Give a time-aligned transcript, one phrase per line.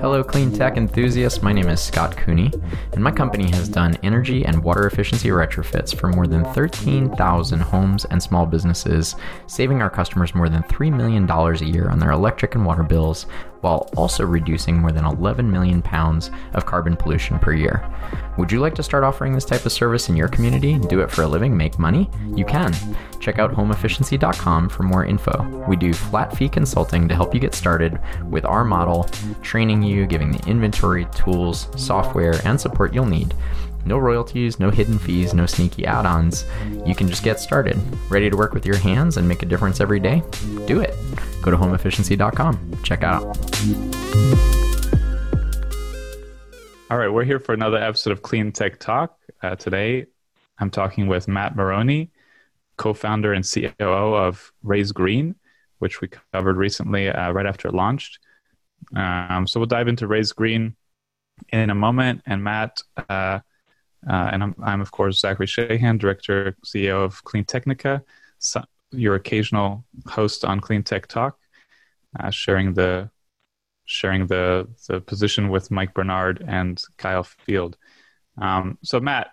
[0.00, 1.42] Hello, clean tech enthusiasts.
[1.42, 2.50] My name is Scott Cooney,
[2.94, 8.06] and my company has done energy and water efficiency retrofits for more than 13,000 homes
[8.06, 9.14] and small businesses,
[9.46, 13.26] saving our customers more than $3 million a year on their electric and water bills
[13.60, 17.88] while also reducing more than 11 million pounds of carbon pollution per year.
[18.38, 21.10] Would you like to start offering this type of service in your community do it
[21.10, 22.08] for a living, make money?
[22.34, 22.74] You can.
[23.20, 25.64] Check out homeefficiency.com for more info.
[25.68, 29.04] We do flat fee consulting to help you get started with our model,
[29.42, 33.34] training you, giving the inventory, tools, software, and support you'll need.
[33.84, 36.44] No royalties, no hidden fees, no sneaky add ons.
[36.86, 37.78] You can just get started.
[38.10, 40.22] Ready to work with your hands and make a difference every day?
[40.66, 40.94] Do it.
[41.42, 42.82] Go to homeefficiency.com.
[42.82, 43.24] Check out.
[46.90, 49.16] All right, we're here for another episode of Clean Tech Talk.
[49.42, 50.06] Uh, today,
[50.58, 52.10] I'm talking with Matt Moroney,
[52.76, 55.36] co founder and COO of Raise Green,
[55.78, 58.18] which we covered recently uh, right after it launched.
[58.94, 60.74] Um, so we'll dive into Raise Green
[61.50, 62.22] in a moment.
[62.26, 63.40] And Matt, uh,
[64.08, 68.02] uh, and I'm, I'm, of course, Zachary Shahan, Director, CEO of Clean Technica,
[68.38, 71.38] so your occasional host on Clean Tech Talk,
[72.18, 73.10] uh, sharing the
[73.84, 77.76] sharing the the position with Mike Barnard and Kyle Field.
[78.38, 79.28] Um, so, Matt,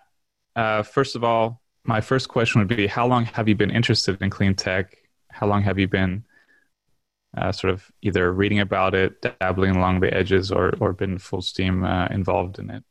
[0.56, 4.20] uh, first of all, my first question would be: How long have you been interested
[4.20, 4.96] in clean tech?
[5.30, 6.24] How long have you been
[7.36, 11.42] uh, sort of either reading about it, dabbling along the edges, or or been full
[11.42, 12.84] steam uh, involved in it?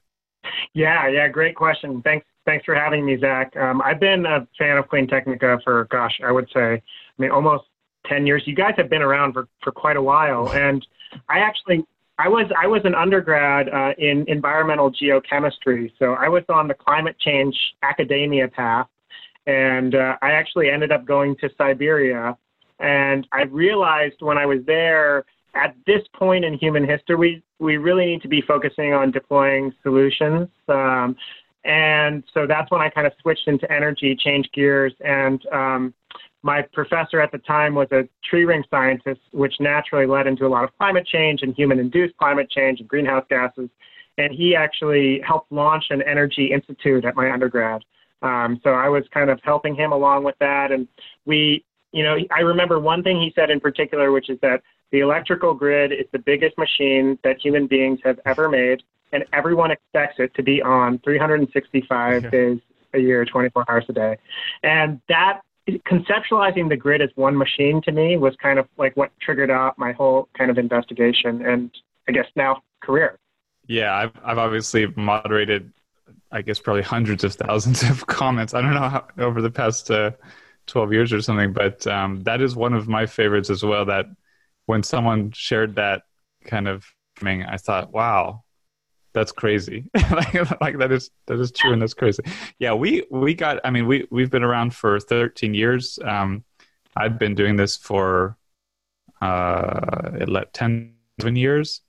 [0.74, 2.02] Yeah, yeah, great question.
[2.02, 3.56] Thanks, thanks for having me, Zach.
[3.58, 6.82] Um, I've been a fan of Clean Technica for, gosh, I would say, I
[7.18, 7.66] mean, almost
[8.08, 8.44] 10 years.
[8.46, 10.50] You guys have been around for, for quite a while.
[10.54, 10.86] And
[11.30, 11.86] I actually,
[12.20, 15.92] I was, I was an undergrad uh, in environmental geochemistry.
[16.00, 18.88] So I was on the climate change academia path.
[19.46, 22.38] And uh, I actually ended up going to Siberia.
[22.80, 25.26] And I realized when I was there,
[25.58, 30.48] at this point in human history, we, really need to be focusing on deploying solutions.
[30.68, 31.16] Um,
[31.64, 35.94] and so that's when I kind of switched into energy, changed gears, and um,
[36.44, 40.48] my professor at the time was a tree ring scientist, which naturally led into a
[40.48, 43.70] lot of climate change and human induced climate change and greenhouse gases.
[44.18, 47.84] And he actually helped launch an energy institute at my undergrad.
[48.22, 50.72] Um, so I was kind of helping him along with that.
[50.72, 50.88] And
[51.26, 55.00] we, you know, I remember one thing he said in particular, which is that the
[55.00, 60.16] electrical grid is the biggest machine that human beings have ever made, and everyone expects
[60.20, 62.30] it to be on 365 yeah.
[62.30, 62.60] days
[62.94, 64.18] a year, 24 hours a day.
[64.64, 69.12] And that conceptualizing the grid as one machine to me was kind of like what
[69.22, 71.72] triggered off my whole kind of investigation and
[72.08, 73.20] I guess now career.
[73.68, 75.74] Yeah, I've I've obviously moderated,
[76.32, 78.54] I guess probably hundreds of thousands of comments.
[78.54, 80.12] I don't know how over the past uh,
[80.68, 83.84] twelve years or something, but um, that is one of my favorites as well.
[83.84, 84.06] That
[84.68, 86.04] when someone shared that
[86.46, 86.86] kind of
[87.20, 88.44] thing, I thought, wow,
[89.14, 89.90] that's crazy.
[90.12, 92.22] like, like that is that is true and that's crazy.
[92.60, 93.60] Yeah, we we got.
[93.64, 95.98] I mean, we we've been around for 13 years.
[96.04, 96.44] Um,
[96.96, 98.38] I've been doing this for
[99.22, 101.82] uh, 10, 11 years.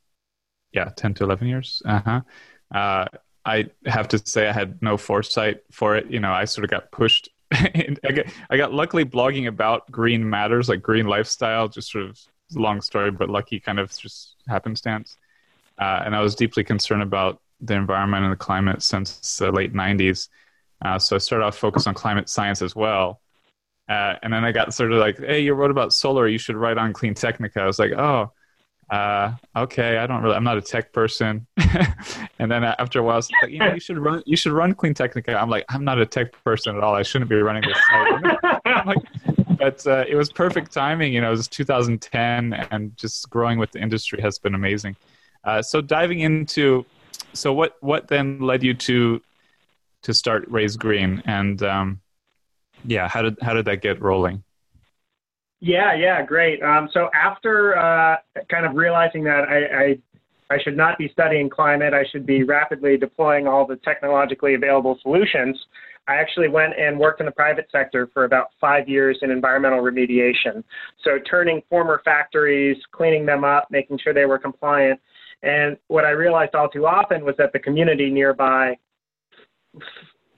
[0.73, 1.83] Yeah, 10 to 11 years.
[1.85, 2.21] Uh-huh.
[2.75, 3.07] Uh,
[3.45, 6.11] I have to say I had no foresight for it.
[6.11, 7.31] You know, I sort of got pushed.
[7.53, 12.19] I, got, I got luckily blogging about green matters, like green lifestyle, just sort of
[12.55, 15.17] long story, but lucky kind of just happenstance.
[15.79, 19.73] Uh, and I was deeply concerned about the environment and the climate since the late
[19.73, 20.29] 90s.
[20.85, 23.21] Uh, so I started off focused on climate science as well.
[23.89, 26.29] Uh, and then I got sort of like, hey, you wrote about solar.
[26.29, 27.61] You should write on Clean Technica.
[27.61, 28.33] I was like, oh,
[28.91, 29.99] uh, okay.
[29.99, 30.37] I don't really.
[30.37, 31.47] I'm not a tech person.
[32.39, 34.23] and then after a while, like, you know, you should run.
[34.27, 35.35] You should run Clean Technica.
[35.35, 36.95] I'm like, I'm not a tech person at all.
[36.95, 38.87] I shouldn't be running this site.
[38.87, 38.99] like,
[39.59, 41.13] but uh, it was perfect timing.
[41.13, 44.97] You know, it was 2010, and just growing with the industry has been amazing.
[45.45, 46.85] Uh, so diving into,
[47.33, 49.21] so what what then led you to
[50.03, 52.01] to start Raise Green, and um,
[52.85, 54.43] yeah, how did how did that get rolling?
[55.61, 56.63] Yeah, yeah, great.
[56.63, 58.17] Um, so after uh,
[58.49, 59.99] kind of realizing that I, I
[60.51, 61.93] I should not be studying climate.
[61.93, 65.59] I should be rapidly deploying all the technologically available solutions.
[66.09, 69.81] I actually went and worked in the private sector for about five years in environmental
[69.81, 70.65] remediation.
[71.05, 75.01] So turning former factories, cleaning them up, making sure they were compliant.
[75.43, 78.77] And what I realized all too often was that the community nearby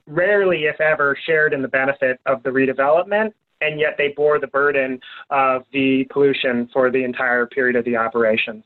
[0.05, 3.31] rarely, if ever, shared in the benefit of the redevelopment,
[3.61, 7.95] and yet they bore the burden of the pollution for the entire period of the
[7.95, 8.63] operations.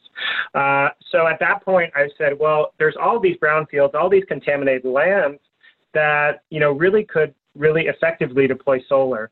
[0.55, 4.85] Uh, so at that point, I said, well, there's all these brownfields, all these contaminated
[4.85, 5.39] lands
[5.95, 9.31] that you know really could really effectively deploy solar.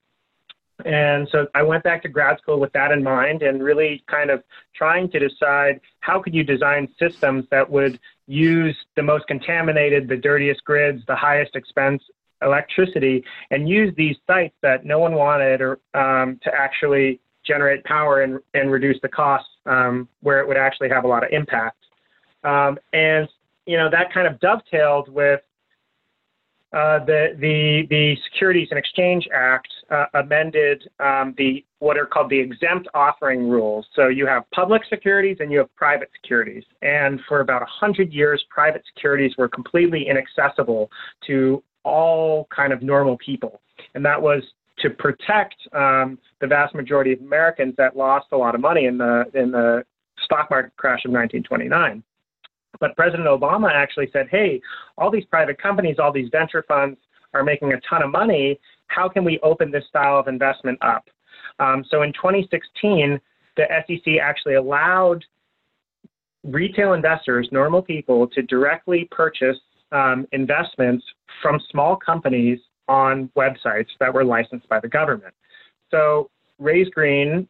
[0.85, 4.31] And so I went back to grad school with that in mind and really kind
[4.31, 4.43] of
[4.75, 10.17] trying to decide how could you design systems that would use the most contaminated, the
[10.17, 12.01] dirtiest grids, the highest expense
[12.41, 18.21] electricity, and use these sites that no one wanted or um, to actually generate power
[18.21, 21.77] and, and reduce the costs um, where it would actually have a lot of impact.
[22.43, 23.29] Um, and
[23.65, 25.41] you know that kind of dovetailed with
[26.73, 32.29] uh, the, the, the Securities and Exchange Act uh, amended um, the what are called
[32.29, 33.85] the exempt offering rules.
[33.95, 36.63] So you have public securities and you have private securities.
[36.81, 40.89] And for about 100 years, private securities were completely inaccessible
[41.27, 43.61] to all kind of normal people.
[43.93, 44.41] And that was
[44.79, 48.97] to protect um, the vast majority of Americans that lost a lot of money in
[48.97, 49.83] the, in the
[50.23, 52.01] stock market crash of 1929.
[52.79, 54.61] But President Obama actually said, hey,
[54.97, 56.97] all these private companies, all these venture funds
[57.33, 58.59] are making a ton of money.
[58.87, 61.05] How can we open this style of investment up?
[61.59, 63.19] Um, so in 2016,
[63.57, 65.23] the SEC actually allowed
[66.43, 69.57] retail investors, normal people, to directly purchase
[69.91, 71.05] um, investments
[71.41, 75.33] from small companies on websites that were licensed by the government.
[75.91, 76.29] So
[76.59, 77.47] Raise Green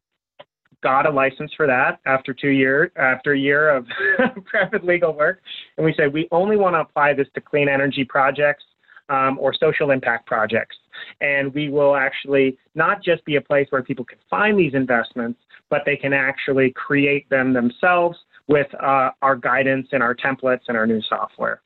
[0.84, 3.88] got a license for that after two years, after a year of
[4.46, 5.42] private legal work.
[5.78, 8.64] And we said we only want to apply this to clean energy projects
[9.10, 10.76] um, or social impact projects.
[11.22, 15.40] And we will actually not just be a place where people can find these investments,
[15.70, 20.78] but they can actually create them themselves with uh, our guidance and our templates and
[20.78, 21.62] our new software.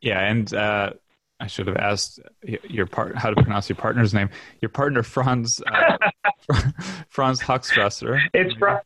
[0.00, 0.90] Yeah, and uh,
[1.40, 4.28] I should have asked your part how to pronounce your partner's name.
[4.60, 5.96] Your partner Franz uh,
[7.08, 8.20] Franz Hochstrasser.
[8.34, 8.82] It's Franz.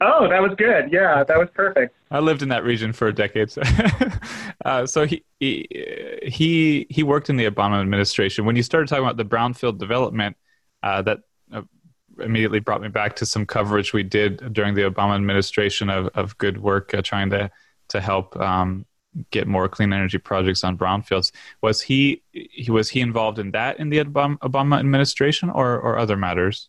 [0.00, 0.92] Oh, that was good.
[0.92, 1.94] Yeah, that was perfect.
[2.10, 3.56] I lived in that region for decades.
[4.64, 5.66] uh, so he, he
[6.24, 8.44] he he worked in the Obama administration.
[8.44, 10.36] When you started talking about the brownfield development,
[10.82, 11.20] uh, that
[11.52, 11.62] uh,
[12.18, 16.36] immediately brought me back to some coverage we did during the Obama administration of of
[16.38, 17.50] good work uh, trying to
[17.88, 18.84] to help um,
[19.30, 21.32] get more clean energy projects on brownfields.
[21.60, 26.16] Was he, he was he involved in that in the Obama administration or or other
[26.16, 26.68] matters?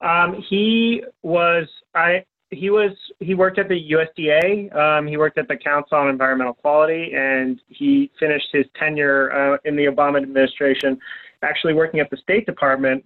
[0.00, 4.74] Um, he was I he was he worked at the USDA.
[4.74, 9.58] Um, he worked at the Council on Environmental Quality, and he finished his tenure uh,
[9.64, 10.98] in the Obama administration,
[11.42, 13.04] actually working at the State Department,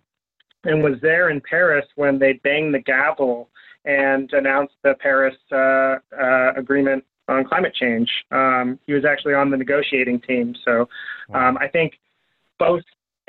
[0.64, 3.50] and was there in Paris when they banged the gavel
[3.84, 8.10] and announced the Paris uh, uh, Agreement on climate change.
[8.30, 10.54] Um, he was actually on the negotiating team.
[10.64, 10.88] So
[11.32, 11.94] um, I think
[12.58, 12.82] both,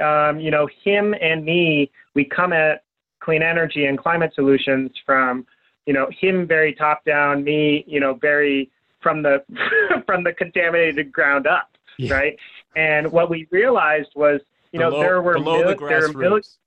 [0.03, 2.83] um, you know, him and me, we come at
[3.21, 5.45] clean energy and climate solutions from,
[5.85, 8.69] you know, him very top down, me, you know, very
[9.01, 9.43] from the
[10.05, 12.13] from the contaminated ground up, yeah.
[12.13, 12.39] right?
[12.75, 16.57] And what we realized was, you know, below, there were below mil- the grassroots.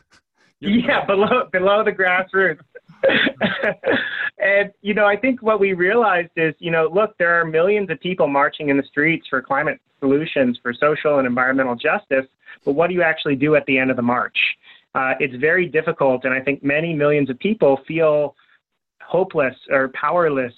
[0.60, 2.60] yeah, below below the grassroots.
[4.38, 7.90] and you know, I think what we realized is, you know, look, there are millions
[7.90, 12.26] of people marching in the streets for climate solutions, for social and environmental justice,
[12.64, 14.36] but what do you actually do at the end of the march?
[14.94, 18.34] Uh, it's very difficult, and I think many millions of people feel
[19.02, 20.52] hopeless or powerless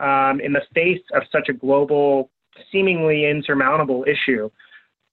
[0.00, 2.30] um, in the face of such a global,
[2.72, 4.50] seemingly insurmountable issue.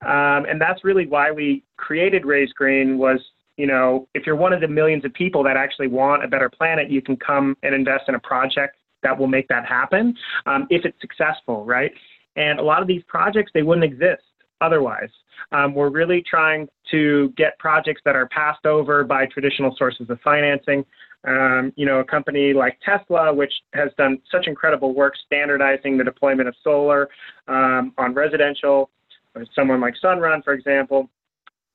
[0.03, 3.19] Um, and that's really why we created Raise Green was
[3.57, 6.49] you know, if you're one of the millions of people that actually want a better
[6.49, 10.67] planet, you can come and invest in a project that will make that happen um,
[10.69, 11.91] if it's successful, right?
[12.35, 14.23] And a lot of these projects, they wouldn't exist
[14.61, 15.09] otherwise.
[15.51, 20.19] Um, we're really trying to get projects that are passed over by traditional sources of
[20.21, 20.85] financing.
[21.25, 26.03] Um, you know, a company like Tesla, which has done such incredible work standardizing the
[26.03, 27.09] deployment of solar
[27.47, 28.91] um, on residential,
[29.33, 31.09] or someone like Sunrun, for example,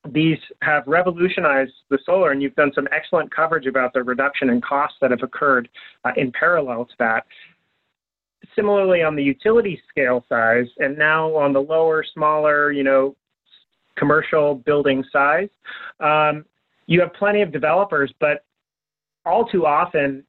[0.08, 4.60] these have revolutionized the solar, and you've done some excellent coverage about the reduction in
[4.60, 5.68] costs that have occurred
[6.04, 7.26] uh, in parallel to that.
[8.56, 13.14] Similarly, on the utility scale size, and now on the lower, smaller, you know,
[13.96, 15.50] commercial building size,
[16.00, 16.44] um,
[16.86, 18.44] you have plenty of developers, but
[19.26, 20.24] all too often,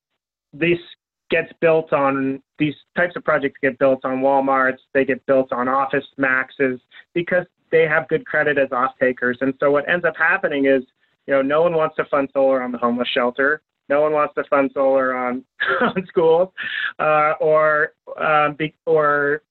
[0.54, 0.78] this
[1.30, 5.70] gets built on these types of projects get built on Walmarts, they get built on
[5.70, 6.80] Office Maxes
[7.14, 9.38] because they have good credit as off takers.
[9.42, 10.84] And so what ends up happening is,
[11.28, 13.62] you know, no one wants to fund solar on the homeless shelter.
[13.90, 15.44] No one wants to fund solar on
[15.82, 16.50] on schools
[17.00, 19.42] uh, or uh, be, or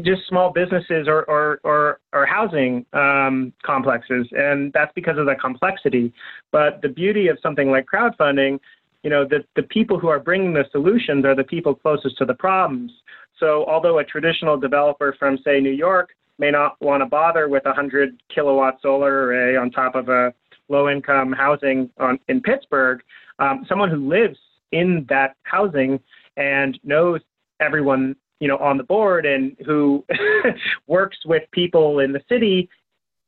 [0.00, 5.34] just small businesses or or or, or housing um, complexes, and that's because of the
[5.34, 6.12] complexity.
[6.50, 8.58] But the beauty of something like crowdfunding,
[9.02, 12.24] you know, the the people who are bringing the solutions are the people closest to
[12.24, 12.92] the problems.
[13.38, 16.10] So although a traditional developer from say New York
[16.42, 20.34] may not want to bother with a 100 kilowatt solar array on top of a
[20.68, 23.00] low income housing on, in Pittsburgh,
[23.38, 24.36] um, someone who lives
[24.72, 26.00] in that housing
[26.36, 27.20] and knows
[27.60, 30.04] everyone you know on the board and who
[30.88, 32.68] works with people in the city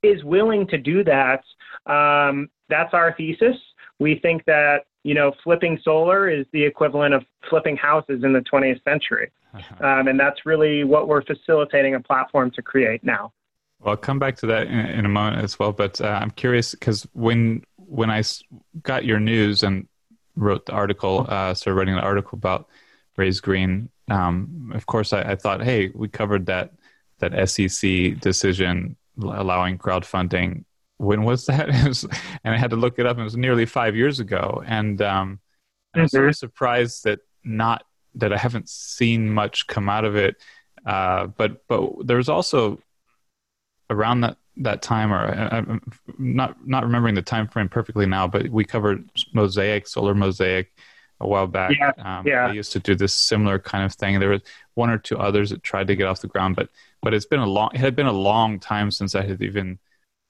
[0.03, 1.45] is willing to do that.
[1.87, 3.57] Um, that's our thesis.
[4.01, 8.41] We think that you know flipping solar is the equivalent of flipping houses in the
[8.41, 9.87] 20th century, uh-huh.
[9.87, 13.33] um, and that's really what we're facilitating a platform to create now.
[13.81, 15.73] Well, I'll come back to that in, in a moment as well.
[15.73, 18.23] But uh, I'm curious because when when I
[18.83, 19.87] got your news and
[20.37, 22.69] wrote the article, uh, started writing an article about
[23.17, 26.73] Raise Green, um, of course, I, I, thought, hey, we covered that
[27.19, 30.65] that SEC decision allowing crowdfunding.
[31.05, 31.69] When was that?
[31.87, 32.05] Was,
[32.45, 33.19] and I had to look it up.
[33.19, 35.41] It was nearly five years ago, and um,
[35.95, 36.03] mm-hmm.
[36.03, 37.85] I'm sort of surprised that not
[38.17, 40.37] that I haven't seen much come out of it.
[40.87, 42.81] Uh, but but there was also
[43.91, 45.81] around that that time, or I, am
[46.19, 50.73] not not remembering the time frame perfectly now, but we covered Mosaic, Solar Mosaic,
[51.21, 51.73] a while back.
[51.79, 52.47] Yeah, um, yeah.
[52.47, 54.21] I used to do this similar kind of thing.
[54.21, 54.43] There was
[54.75, 56.69] one or two others that tried to get off the ground, but
[57.03, 59.79] but it's been a long it had been a long time since I had even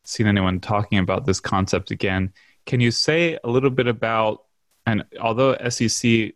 [0.05, 2.33] seen anyone talking about this concept again.
[2.67, 4.45] Can you say a little bit about
[4.87, 6.33] and although SEC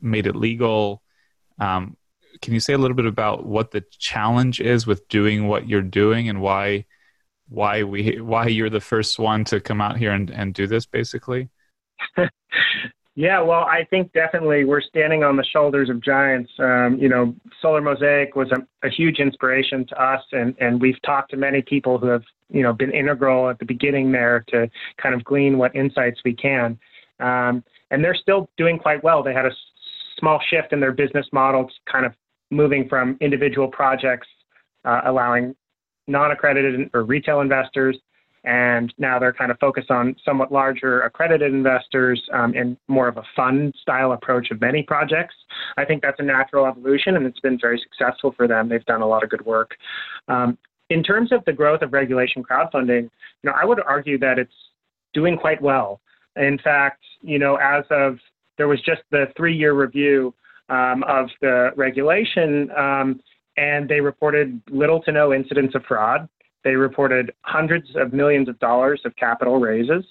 [0.00, 1.02] made it legal,
[1.58, 1.96] um,
[2.40, 5.82] can you say a little bit about what the challenge is with doing what you're
[5.82, 6.86] doing and why
[7.48, 10.86] why we why you're the first one to come out here and, and do this
[10.86, 11.48] basically?
[13.20, 16.50] Yeah, well, I think definitely we're standing on the shoulders of giants.
[16.58, 20.96] Um, you know, Solar Mosaic was a, a, huge inspiration to us, and, and we've
[21.02, 24.70] talked to many people who have, you know, been integral at the beginning there to
[24.96, 26.78] kind of glean what insights we can.
[27.18, 29.22] Um, and they're still doing quite well.
[29.22, 29.52] They had a
[30.18, 32.14] small shift in their business model, kind of
[32.50, 34.28] moving from individual projects,
[34.86, 35.54] uh, allowing
[36.06, 37.98] non-accredited or retail investors
[38.44, 43.18] and now they're kind of focused on somewhat larger accredited investors um, and more of
[43.18, 45.34] a fund style approach of many projects.
[45.76, 48.68] I think that's a natural evolution, and it's been very successful for them.
[48.68, 49.76] They've done a lot of good work.
[50.28, 50.56] Um,
[50.88, 53.10] in terms of the growth of regulation crowdfunding, you
[53.44, 54.54] know, I would argue that it's
[55.12, 56.00] doing quite well.
[56.36, 58.18] In fact, you know, as of
[58.56, 60.34] there was just the three-year review
[60.68, 63.20] um, of the regulation, um,
[63.56, 66.28] and they reported little to no incidents of fraud.
[66.64, 70.04] They reported hundreds of millions of dollars of capital raises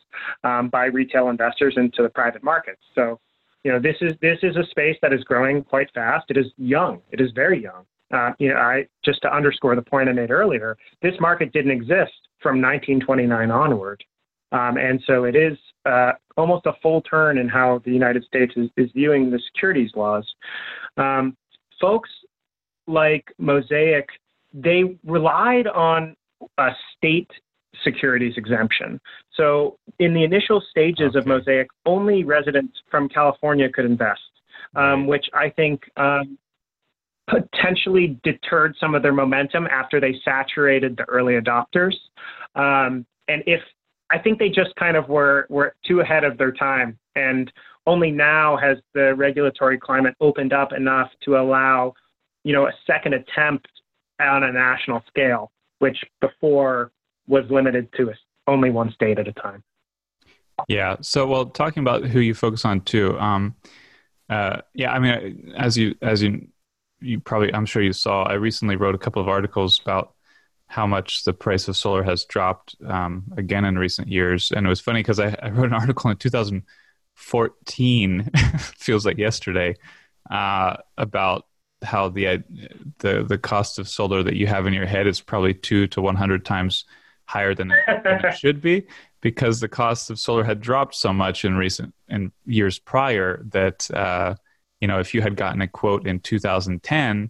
[0.44, 2.82] um, by retail investors into the private markets.
[2.96, 3.20] So,
[3.64, 6.26] you know, this is this is a space that is growing quite fast.
[6.30, 7.02] It is young.
[7.12, 7.86] It is very young.
[8.12, 11.72] Uh, you know, I just to underscore the point I made earlier, this market didn't
[11.72, 14.04] exist from 1929 onward,
[14.52, 18.54] um, and so it is uh, almost a full turn in how the United States
[18.56, 20.26] is, is viewing the securities laws.
[20.98, 21.38] Um,
[21.80, 22.10] folks
[22.88, 24.08] like Mosaic,
[24.54, 26.16] they relied on
[26.58, 27.30] a state
[27.84, 29.00] securities exemption.
[29.36, 31.20] So in the initial stages okay.
[31.20, 34.22] of Mosaic, only residents from California could invest,
[34.76, 36.38] um, which I think um,
[37.30, 41.94] potentially deterred some of their momentum after they saturated the early adopters.
[42.56, 43.62] Um, and if
[44.12, 47.52] I think they just kind of were were too ahead of their time, and
[47.86, 51.94] only now has the regulatory climate opened up enough to allow,
[52.44, 53.68] you know, a second attempt
[54.20, 56.92] on a national scale which before
[57.28, 58.12] was limited to
[58.48, 59.64] only one state at a time.
[60.68, 60.98] Yeah.
[61.02, 63.18] So, well, talking about who you focus on too.
[63.20, 63.56] Um,
[64.30, 66.50] uh, yeah, I mean, as you as you
[67.02, 68.24] you probably, I'm sure you saw.
[68.24, 70.14] I recently wrote a couple of articles about
[70.68, 74.70] how much the price of solar has dropped um, again in recent years, and it
[74.70, 78.24] was funny because I, I, wrote an article in 2014,
[78.60, 79.76] feels like yesterday,
[80.30, 81.46] uh, about
[81.82, 82.44] how the
[83.00, 86.02] the the cost of solar that you have in your head is probably two to
[86.02, 86.86] one hundred times
[87.26, 88.86] higher than it, than it, should be
[89.22, 93.90] because the cost of solar had dropped so much in recent in years prior that
[93.92, 94.36] uh,
[94.82, 97.30] you know if you had gotten a quote in 2010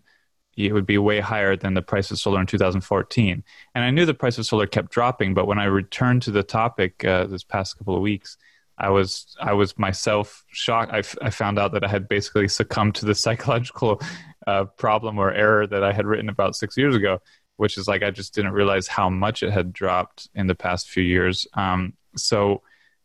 [0.57, 3.43] it would be way higher than the price of solar in 2014
[3.75, 6.43] and i knew the price of solar kept dropping but when i returned to the
[6.43, 8.37] topic uh, this past couple of weeks
[8.79, 10.93] I was I was myself shocked.
[10.93, 14.01] I, f- I found out that I had basically succumbed to the psychological
[14.47, 17.19] uh, problem or error that I had written about six years ago,
[17.57, 20.89] which is like I just didn't realize how much it had dropped in the past
[20.89, 21.47] few years.
[21.53, 22.61] Um, so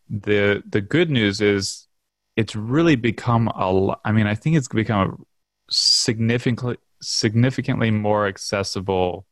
[0.09, 1.89] the the good news is
[2.37, 3.97] it's really become a.
[4.05, 5.25] I mean, I think it's become
[5.71, 9.27] significantly significantly more accessible,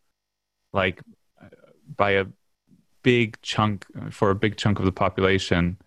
[0.73, 1.01] like
[1.97, 2.27] by a
[3.03, 5.79] big chunk for a big chunk of the population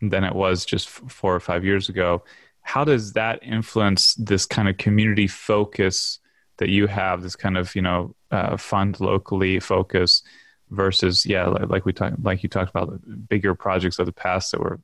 [0.00, 2.22] than it was just four or five years ago.
[2.68, 6.18] How does that influence this kind of community focus
[6.58, 7.22] that you have?
[7.22, 10.22] This kind of you know uh, fund locally focus
[10.68, 14.60] versus yeah, like we talked, like you talked about bigger projects of the past that
[14.60, 14.80] were,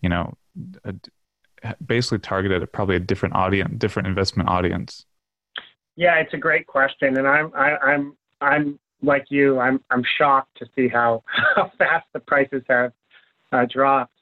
[0.00, 0.34] you know,
[1.86, 5.06] basically targeted at probably a different audience, different investment audience.
[5.94, 9.60] Yeah, it's a great question, and I'm I, am i I'm like you.
[9.60, 11.22] I'm I'm shocked to see how
[11.54, 12.92] how fast the prices have
[13.52, 14.12] uh, dropped.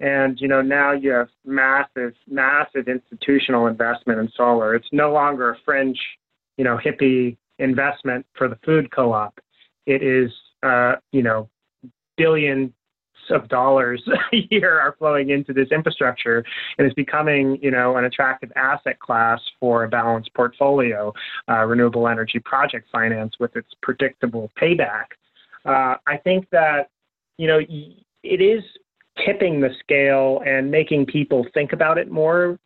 [0.00, 4.74] And you know now you have massive, massive institutional investment in solar.
[4.74, 6.00] It's no longer a fringe,
[6.56, 9.40] you know, hippie investment for the food co-op.
[9.86, 10.30] It is,
[10.62, 11.48] uh, you know,
[12.16, 12.72] billions
[13.30, 14.02] of dollars
[14.32, 16.44] a year are flowing into this infrastructure
[16.78, 21.12] and it's becoming you know an attractive asset class for a balanced portfolio
[21.50, 25.06] uh, renewable energy project finance with its predictable payback
[25.66, 26.88] uh, i think that
[27.36, 27.60] you know
[28.22, 28.62] it is
[29.24, 32.58] tipping the scale and making people think about it more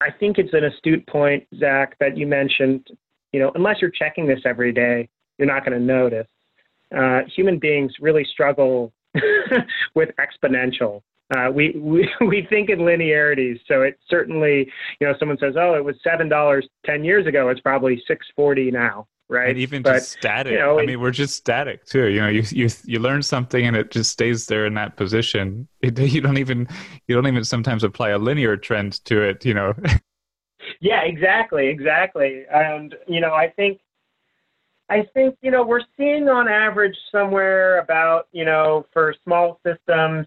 [0.00, 2.86] i think it's an astute point zach that you mentioned
[3.32, 6.26] you know unless you're checking this every day you're not going to notice
[6.96, 8.92] uh, human beings really struggle
[9.94, 11.02] with exponential.
[11.34, 15.74] Uh, we, we we think in linearities, so it certainly you know someone says, oh,
[15.74, 17.48] it was seven dollars ten years ago.
[17.48, 19.50] It's probably six forty now, right?
[19.50, 20.52] And even but, just static.
[20.52, 22.06] You know, I mean, we're just static too.
[22.06, 25.68] You know, you you you learn something and it just stays there in that position.
[25.82, 26.66] It, you don't even
[27.08, 29.44] you don't even sometimes apply a linear trend to it.
[29.44, 29.74] You know.
[30.80, 33.80] yeah, exactly, exactly, and you know, I think
[34.88, 40.26] I think, you know, we're seeing on average somewhere about, you know, for small systems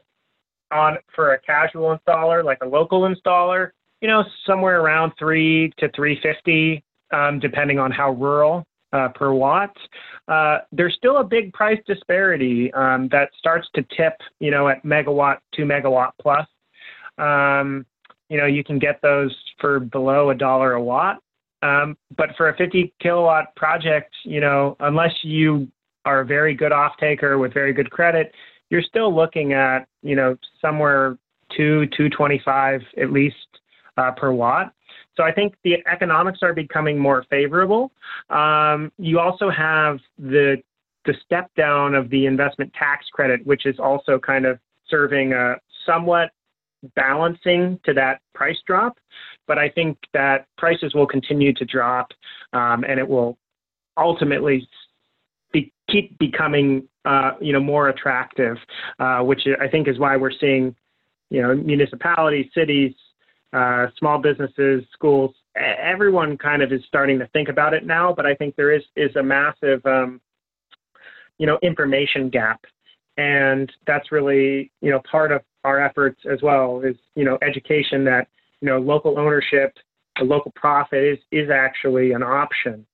[0.71, 5.89] on for a casual installer, like a local installer, you know, somewhere around three to
[5.95, 9.75] 350, um, depending on how rural uh, per watt.
[10.27, 14.83] Uh, there's still a big price disparity um, that starts to tip, you know, at
[14.83, 16.47] megawatt, two megawatt plus.
[17.17, 17.85] Um,
[18.29, 21.17] you know, you can get those for below a dollar a watt.
[21.63, 25.67] Um, but for a 50 kilowatt project, you know, unless you
[26.05, 28.33] are a very good off taker with very good credit,
[28.69, 31.17] you're still looking at, you know, somewhere
[31.55, 33.35] two, 225 at least
[33.97, 34.73] uh, per watt.
[35.17, 37.91] So I think the economics are becoming more favorable.
[38.29, 40.61] Um, you also have the
[41.05, 45.55] the step down of the investment tax credit, which is also kind of serving a
[45.85, 46.31] somewhat
[46.95, 48.97] balancing to that price drop.
[49.47, 52.11] But I think that prices will continue to drop
[52.53, 53.37] um, and it will
[53.97, 54.67] ultimately
[55.51, 58.57] be, keep becoming uh, you know more attractive,
[58.99, 60.75] uh, which I think is why we're seeing
[61.29, 62.93] you know municipalities, cities,
[63.53, 68.13] uh, small businesses, schools, everyone kind of is starting to think about it now.
[68.13, 70.21] But I think there is is a massive um,
[71.37, 72.61] you know information gap
[73.17, 78.03] and that's really you know part of our efforts as well is you know education
[78.05, 78.27] that
[78.61, 79.73] you know local ownership
[80.19, 82.85] the local profit is is actually an option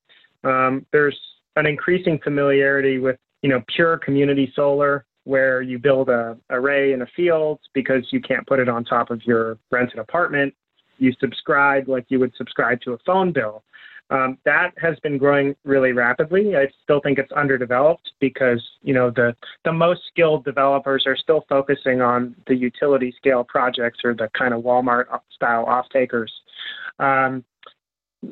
[0.43, 1.17] um, there's
[1.55, 7.01] an increasing familiarity with you know pure community solar where you build a array in
[7.01, 10.53] a field because you can't put it on top of your rented apartment
[10.97, 13.63] you subscribe like you would subscribe to a phone bill
[14.09, 16.55] um, that has been growing really rapidly.
[16.55, 21.45] I still think it's underdeveloped because you know the the most skilled developers are still
[21.49, 26.31] focusing on the utility scale projects or the kind of Walmart style off takers.
[26.99, 27.43] Um,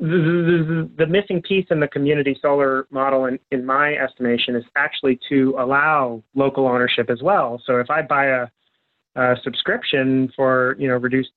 [0.00, 4.64] the, the, the, missing piece in the community solar model, in, in my estimation, is
[4.76, 7.60] actually to allow local ownership as well.
[7.66, 8.46] So if I buy a,
[9.16, 11.30] a subscription for you know reduced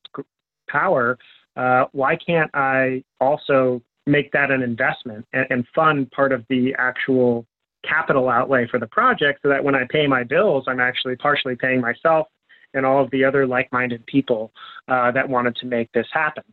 [0.70, 1.18] power,
[1.58, 6.74] uh, why can't I also make that an investment and, and fund part of the
[6.78, 7.46] actual
[7.88, 11.56] capital outlay for the project so that when I pay my bills, I'm actually partially
[11.56, 12.28] paying myself
[12.74, 14.52] and all of the other like-minded people
[14.88, 16.44] uh, that wanted to make this happen.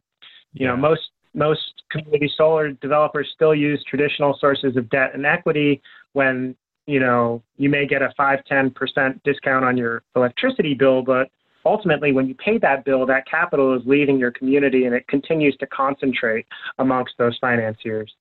[0.52, 1.02] You know, most
[1.34, 5.80] most community solar developers still use traditional sources of debt and equity
[6.12, 6.54] when
[6.86, 11.30] you know you may get a 5 10% discount on your electricity bill but
[11.64, 15.56] ultimately, when you pay that bill, that capital is leaving your community and it continues
[15.58, 16.46] to concentrate
[16.78, 18.12] amongst those financiers.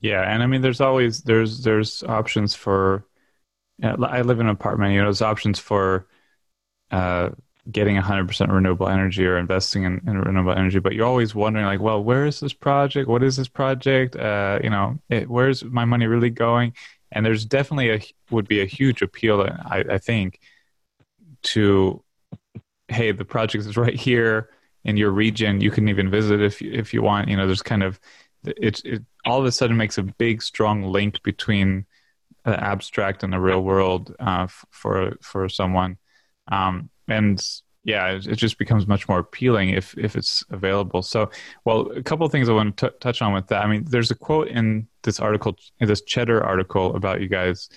[0.00, 3.04] Yeah, and I mean, there's always there's there's options for.
[3.82, 4.92] I live in an apartment.
[4.92, 6.08] You know, there's options for
[6.90, 7.30] uh,
[7.70, 10.78] getting 100% renewable energy or investing in, in, renewable energy.
[10.78, 13.08] But you're always wondering, like, well, where is this project?
[13.08, 14.16] What is this project?
[14.16, 16.72] Uh, you know, it, where's my money really going?
[17.12, 18.00] And there's definitely a
[18.30, 20.40] would be a huge appeal, I, I think,
[21.42, 22.02] to
[22.88, 24.50] hey, the project is right here.
[24.84, 25.60] in your region.
[25.60, 27.28] You can even visit if if you want.
[27.28, 28.00] You know, there's kind of
[28.44, 31.86] it, it all of a sudden makes a big strong link between
[32.44, 35.98] the abstract and the real world uh, for for someone
[36.50, 37.44] um, and
[37.84, 41.02] yeah it, it, just becomes much more appealing if if it's available.
[41.02, 41.30] So
[41.64, 43.64] well a couple of things i want to t- touch on with that.
[43.64, 47.68] I mean there's a quote in this article in this cheddar article about you guys.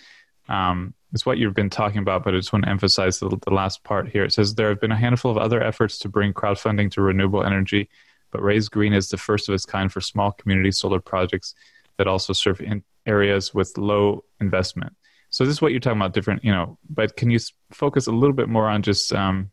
[0.50, 3.54] Um, it's what you've been talking about but i just want to emphasize the, the
[3.54, 4.24] last part here.
[4.24, 7.44] It says there have been a handful of other efforts to bring crowdfunding to renewable
[7.44, 7.90] energy
[8.32, 11.54] but Raise Green is the first of its kind for small community solar projects
[11.98, 14.96] that also serve in areas with low investment.
[15.32, 16.78] So this is what you're talking about, different, you know.
[16.90, 17.40] But can you
[17.72, 19.50] focus a little bit more on just um,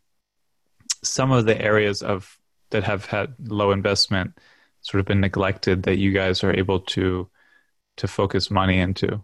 [1.03, 2.37] some of the areas of
[2.69, 4.37] that have had low investment,
[4.81, 7.29] sort of been neglected, that you guys are able to
[7.97, 9.23] to focus money into?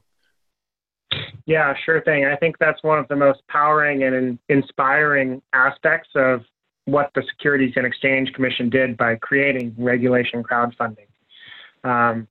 [1.45, 2.25] Yeah, sure thing.
[2.25, 6.41] I think that's one of the most powering and inspiring aspects of
[6.85, 11.07] what the Securities and Exchange Commission did by creating regulation crowdfunding.
[11.83, 12.27] Um,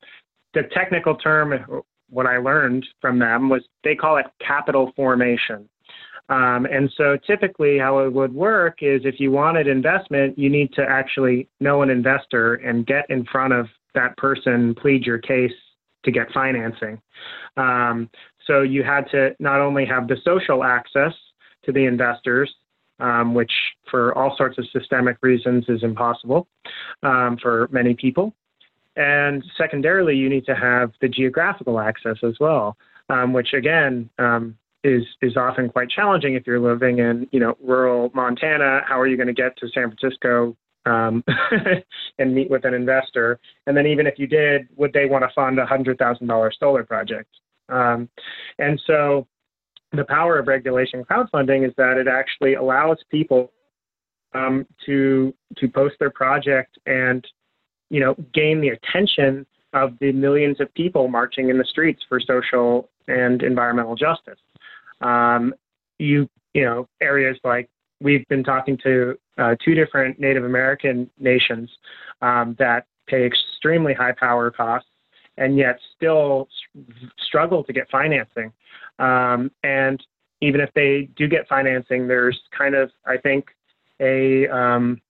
[0.54, 1.82] the technical term,
[2.14, 5.68] what I learned from them was they call it capital formation.
[6.30, 10.72] Um, and so typically, how it would work is if you wanted investment, you need
[10.74, 15.52] to actually know an investor and get in front of that person, plead your case
[16.04, 17.00] to get financing.
[17.56, 18.08] Um,
[18.46, 21.12] so you had to not only have the social access
[21.64, 22.54] to the investors,
[23.00, 23.52] um, which
[23.90, 26.46] for all sorts of systemic reasons is impossible
[27.02, 28.34] um, for many people.
[28.96, 32.76] And secondarily, you need to have the geographical access as well,
[33.08, 37.56] um, which again um, is is often quite challenging if you're living in you know
[37.62, 38.82] rural Montana.
[38.86, 41.24] How are you going to get to San Francisco um,
[42.18, 43.40] and meet with an investor?
[43.66, 46.52] And then even if you did, would they want to fund a hundred thousand dollar
[46.58, 47.30] solar project?
[47.68, 48.08] Um,
[48.58, 49.26] and so
[49.92, 53.52] the power of regulation crowdfunding is that it actually allows people
[54.34, 57.26] um, to to post their project and
[57.90, 62.20] you know gain the attention of the millions of people marching in the streets for
[62.20, 64.38] social and environmental justice.
[65.00, 65.54] Um,
[65.98, 67.68] you you know areas like
[68.00, 71.70] we've been talking to uh, two different Native American nations
[72.22, 74.88] um, that pay extremely high power costs
[75.36, 76.48] and yet still
[77.26, 78.52] struggle to get financing.
[78.98, 80.02] Um, and
[80.40, 83.46] even if they do get financing, there's kind of, I think,
[84.00, 85.00] a um,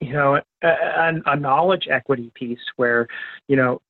[0.00, 3.06] you know a, a, knowledge equity piece where
[3.48, 3.80] you know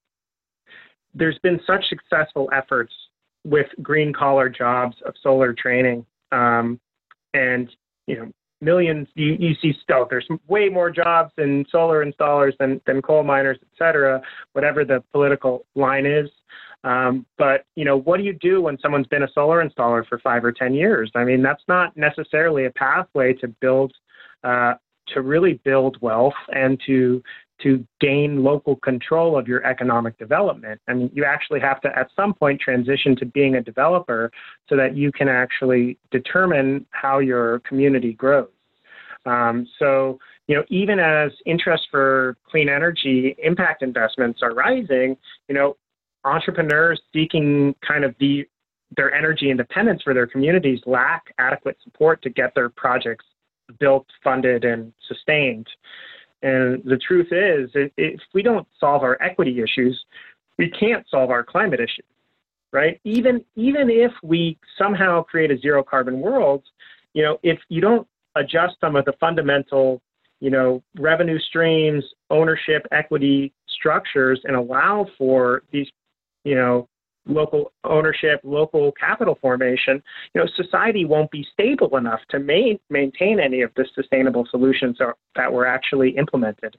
[1.15, 2.93] there's been such successful efforts
[3.45, 6.79] with green collar jobs of solar training um,
[7.35, 7.71] and
[8.07, 12.81] you know millions you, you see still there's way more jobs in solar installers than,
[12.87, 14.21] than coal miners et cetera
[14.53, 16.29] whatever the political line is
[16.83, 20.19] um, but you know, what do you do when someone's been a solar installer for
[20.19, 21.11] five or ten years?
[21.15, 23.93] I mean, that's not necessarily a pathway to build,
[24.45, 24.75] uh,
[25.15, 27.23] to really build wealth and to
[27.63, 30.81] to gain local control of your economic development.
[30.89, 34.31] I mean, you actually have to at some point transition to being a developer
[34.69, 38.49] so that you can actually determine how your community grows.
[39.27, 45.17] Um, so, you know, even as interest for clean energy impact investments are rising,
[45.49, 45.77] you know,
[46.25, 48.47] entrepreneurs seeking kind of the
[48.97, 53.25] their energy independence for their communities lack adequate support to get their projects
[53.79, 55.67] built, funded, and sustained.
[56.43, 60.03] And the truth is, if we don't solve our equity issues,
[60.59, 62.07] we can't solve our climate issues,
[62.73, 63.01] right?
[63.05, 66.63] Even even if we somehow create a zero carbon world,
[67.13, 68.07] you know, if you don't
[68.37, 70.01] adjust some of the fundamental,
[70.41, 75.89] you know, revenue streams, ownership, equity structures, and allow for these
[76.45, 76.89] you know,
[77.27, 80.03] local ownership, local capital formation,
[80.35, 84.99] you know, society won't be stable enough to main, maintain any of the sustainable solutions
[85.37, 86.77] that were actually implemented.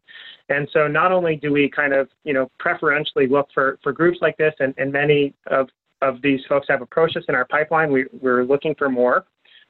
[0.50, 4.18] And so not only do we kind of, you know, preferentially look for, for groups
[4.22, 5.70] like this, and, and many of,
[6.02, 9.26] of these folks have approached us in our pipeline, we, we're looking for more.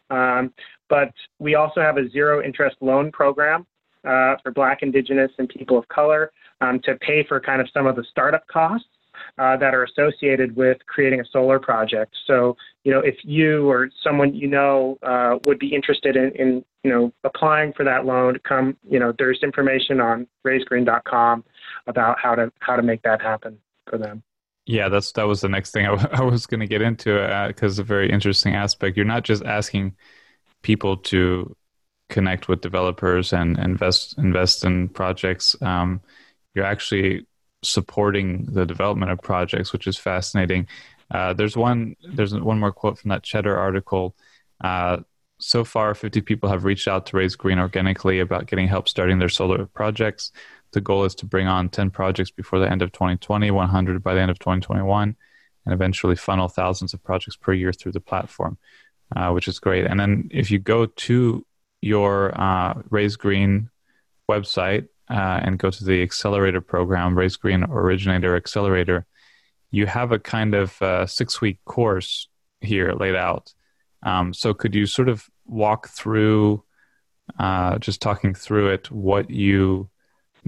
[0.10, 0.54] Um,
[0.90, 3.66] but we also have a zero interest loan program
[4.06, 7.88] uh, for Black, Indigenous, and people of color um, to pay for kind of some
[7.88, 8.88] of the startup costs
[9.38, 12.16] uh, that are associated with creating a solar project.
[12.28, 16.66] So, you know, if you or someone you know uh, would be interested in, in,
[16.84, 21.44] you know, applying for that loan, come, you know, there's information on raisegreen.com
[21.88, 23.58] about how to how to make that happen
[23.90, 24.24] for them.
[24.66, 27.14] Yeah, that's that was the next thing I, w- I was going to get into
[27.48, 28.98] because uh, a very interesting aspect.
[28.98, 29.96] You're not just asking
[30.62, 31.56] people to
[32.10, 35.56] connect with developers and invest invest in projects.
[35.62, 36.02] Um,
[36.54, 37.26] you're actually
[37.64, 40.68] supporting the development of projects, which is fascinating.
[41.10, 44.16] Uh, there's one there's one more quote from that Cheddar article.
[44.64, 44.98] Uh,
[45.40, 49.18] so far, 50 people have reached out to Raise Green organically about getting help starting
[49.18, 50.32] their solar projects.
[50.72, 54.14] The goal is to bring on 10 projects before the end of 2020, 100 by
[54.14, 55.16] the end of 2021,
[55.66, 58.58] and eventually funnel thousands of projects per year through the platform,
[59.16, 59.86] uh, which is great.
[59.86, 61.46] And then if you go to
[61.82, 63.70] your uh, Raise Green
[64.30, 69.06] website uh, and go to the accelerator program, Raise Green Originator Accelerator,
[69.72, 72.28] you have a kind of uh, six week course
[72.60, 73.54] here laid out.
[74.04, 76.64] Um, so could you sort of walk through,
[77.40, 79.90] uh, just talking through it, what you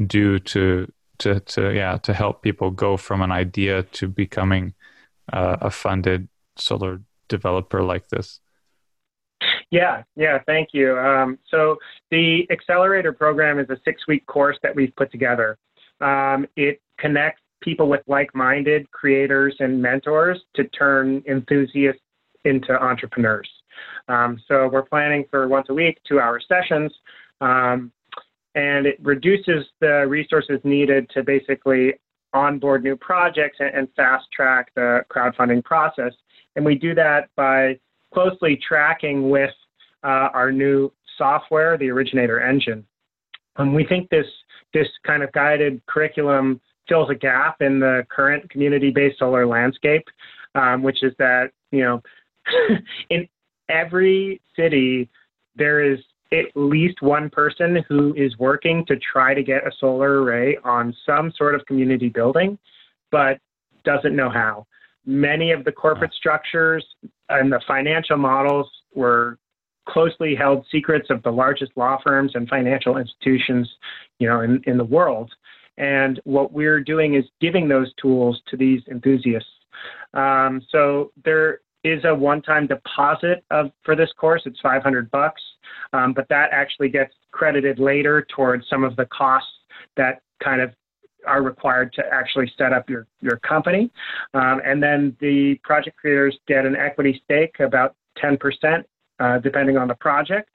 [0.08, 4.74] do to to to yeah to help people go from an idea to becoming
[5.32, 8.40] uh, a funded solar developer like this?
[9.74, 11.00] Yeah, yeah, thank you.
[11.00, 11.78] Um, so
[12.12, 15.58] the accelerator program is a six-week course that we've put together.
[16.00, 22.04] Um, it connects people with like-minded creators and mentors to turn enthusiasts
[22.46, 23.50] into entrepreneurs.
[24.10, 26.92] Um, so we're planning for once a week, two-hour sessions.
[27.42, 27.92] Um,
[28.54, 31.96] and it reduces the resources needed to basically
[32.34, 36.14] onboard new projects and, and fast track the crowdfunding process.
[36.56, 37.80] And we do that by
[38.14, 39.50] closely tracking with
[40.04, 42.86] our new software, the Originator Engine.
[43.58, 44.28] And we think this
[44.74, 50.04] this kind of guided curriculum fills a gap in the current community-based solar landscape,
[50.56, 52.02] um, which is that you know
[53.10, 53.28] in
[53.70, 55.10] every city
[55.56, 56.00] there is
[56.32, 60.96] at least one person who is working to try to get a solar array on
[61.06, 62.58] some sort of community building,
[63.12, 63.40] but
[63.86, 64.66] doesn't know how.
[65.06, 66.84] Many of the corporate structures
[67.30, 69.38] and the financial models were
[69.88, 73.70] closely held secrets of the largest law firms and financial institutions,
[74.20, 75.32] you know, in, in the world.
[75.78, 79.50] And what we're doing is giving those tools to these enthusiasts.
[80.14, 84.44] Um, so there is a one-time deposit of for this course.
[84.46, 85.42] It's 500 bucks,
[85.92, 89.50] um, but that actually gets credited later towards some of the costs
[89.98, 90.74] that kind of
[91.26, 93.92] are required to actually set up your your company.
[94.34, 98.84] Um, and then the project creators get an equity stake, about 10%,
[99.20, 100.50] uh, depending on the project.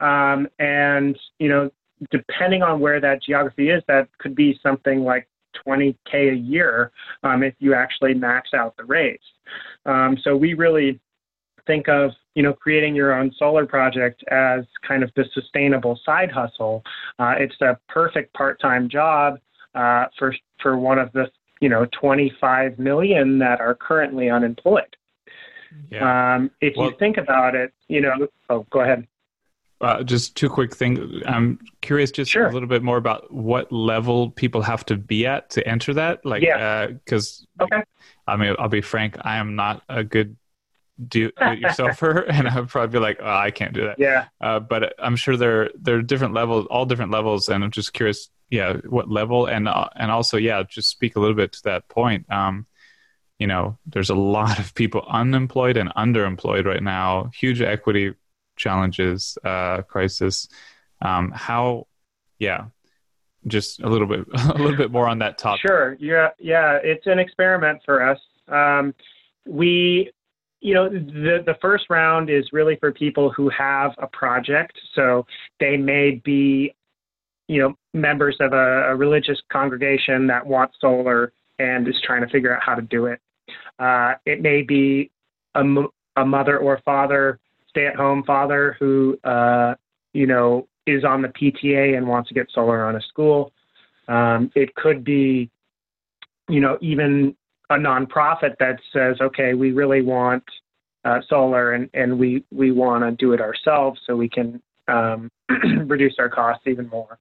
[0.00, 1.70] Um, and you know,
[2.10, 5.28] depending on where that geography is, that could be something like
[5.66, 6.90] 20k a year
[7.22, 9.24] um, if you actually max out the rates.
[9.86, 11.00] Um, so we really
[11.66, 16.30] think of you know creating your own solar project as kind of the sustainable side
[16.30, 16.82] hustle.
[17.18, 19.38] Uh, it's a perfect part-time job
[19.74, 24.96] uh, for for one of the you know 25 million that are currently unemployed.
[25.90, 26.34] Yeah.
[26.34, 29.06] Um, if well, you think about it, you know, oh, go ahead.
[29.80, 31.22] Uh, just two quick things.
[31.26, 32.46] I'm curious, just sure.
[32.46, 36.24] a little bit more about what level people have to be at to enter that.
[36.24, 37.64] Like, because yeah.
[37.64, 37.82] uh, okay.
[38.26, 39.16] I mean, I'll be frank.
[39.22, 40.36] I am not a good
[41.08, 43.98] do it yourselfer, and I'd probably be like, oh, I can't do that.
[43.98, 44.26] Yeah.
[44.40, 47.92] Uh, but I'm sure there there are different levels, all different levels, and I'm just
[47.92, 51.62] curious, yeah, what level, and uh, and also, yeah, just speak a little bit to
[51.64, 52.30] that point.
[52.32, 52.66] Um,
[53.38, 57.30] you know, there's a lot of people unemployed and underemployed right now.
[57.34, 58.14] Huge equity
[58.56, 60.48] challenges, uh, crisis.
[61.02, 61.86] Um, how,
[62.38, 62.66] yeah,
[63.46, 65.62] just a little bit, a little bit more on that topic.
[65.62, 65.96] Sure.
[65.98, 66.28] Yeah.
[66.38, 66.78] Yeah.
[66.82, 68.18] It's an experiment for us.
[68.48, 68.94] Um,
[69.46, 70.12] we,
[70.60, 74.78] you know, the, the first round is really for people who have a project.
[74.94, 75.26] So
[75.60, 76.74] they may be,
[77.48, 82.28] you know, members of a, a religious congregation that want solar and is trying to
[82.28, 83.20] figure out how to do it.
[83.78, 85.10] Uh, it may be
[85.54, 87.38] a, mother or father
[87.74, 89.74] stay-at-home father who, uh,
[90.12, 93.52] you know, is on the PTA and wants to get solar on a school.
[94.06, 95.50] Um, it could be,
[96.48, 97.34] you know, even
[97.70, 100.44] a nonprofit that says, okay, we really want
[101.04, 105.30] uh, solar and, and we, we want to do it ourselves so we can um,
[105.86, 107.18] reduce our costs even more.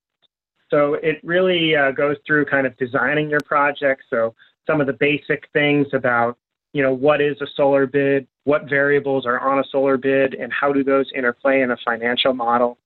[0.73, 4.01] So it really uh, goes through kind of designing your project.
[4.09, 4.33] So
[4.65, 6.35] some of the basic things about
[6.73, 10.51] you know, what is a solar bid, what variables are on a solar bid, and
[10.51, 12.79] how do those interplay in a financial model.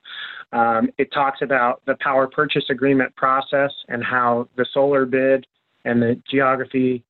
[0.52, 5.48] Um, it talks about the power purchase agreement process and how the solar bid
[5.86, 7.06] and the geography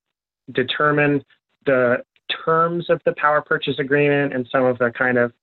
[0.51, 1.23] determine
[1.65, 2.03] the
[2.45, 5.33] terms of the power purchase agreement and some of the kind of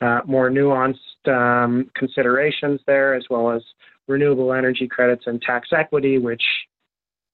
[0.00, 3.62] uh, more nuanced um, considerations there, as well as
[4.08, 6.42] renewable energy credits and tax equity, which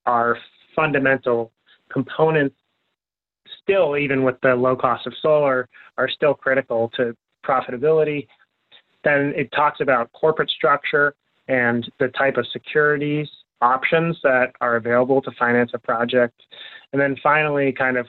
[0.05, 0.37] are
[0.75, 1.53] fundamental
[1.91, 2.57] components
[3.63, 8.27] still, even with the low cost of solar, are still critical to profitability.
[9.05, 11.15] Then it talks about corporate structure
[11.49, 13.29] and the type of securities
[13.63, 16.41] options that are available to finance a project.
[16.93, 18.07] And then finally, kind of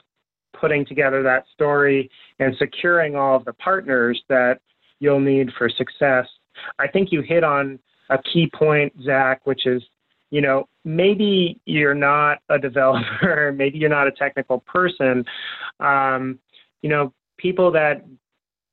[0.58, 4.60] putting together that story and securing all of the partners that
[5.00, 6.26] you'll need for success.
[6.78, 7.78] I think you hit on
[8.10, 9.82] a key point, Zach, which is,
[10.30, 15.24] you know, maybe you're not a developer, maybe you're not a technical person.
[15.80, 16.38] Um,
[16.82, 18.04] you know, people that,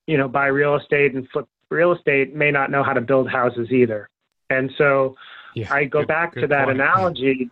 [0.07, 3.29] you know, buy real estate and flip real estate may not know how to build
[3.29, 4.09] houses either.
[4.49, 5.15] And so
[5.55, 6.79] yeah, I go good, back good to that point.
[6.79, 7.49] analogy.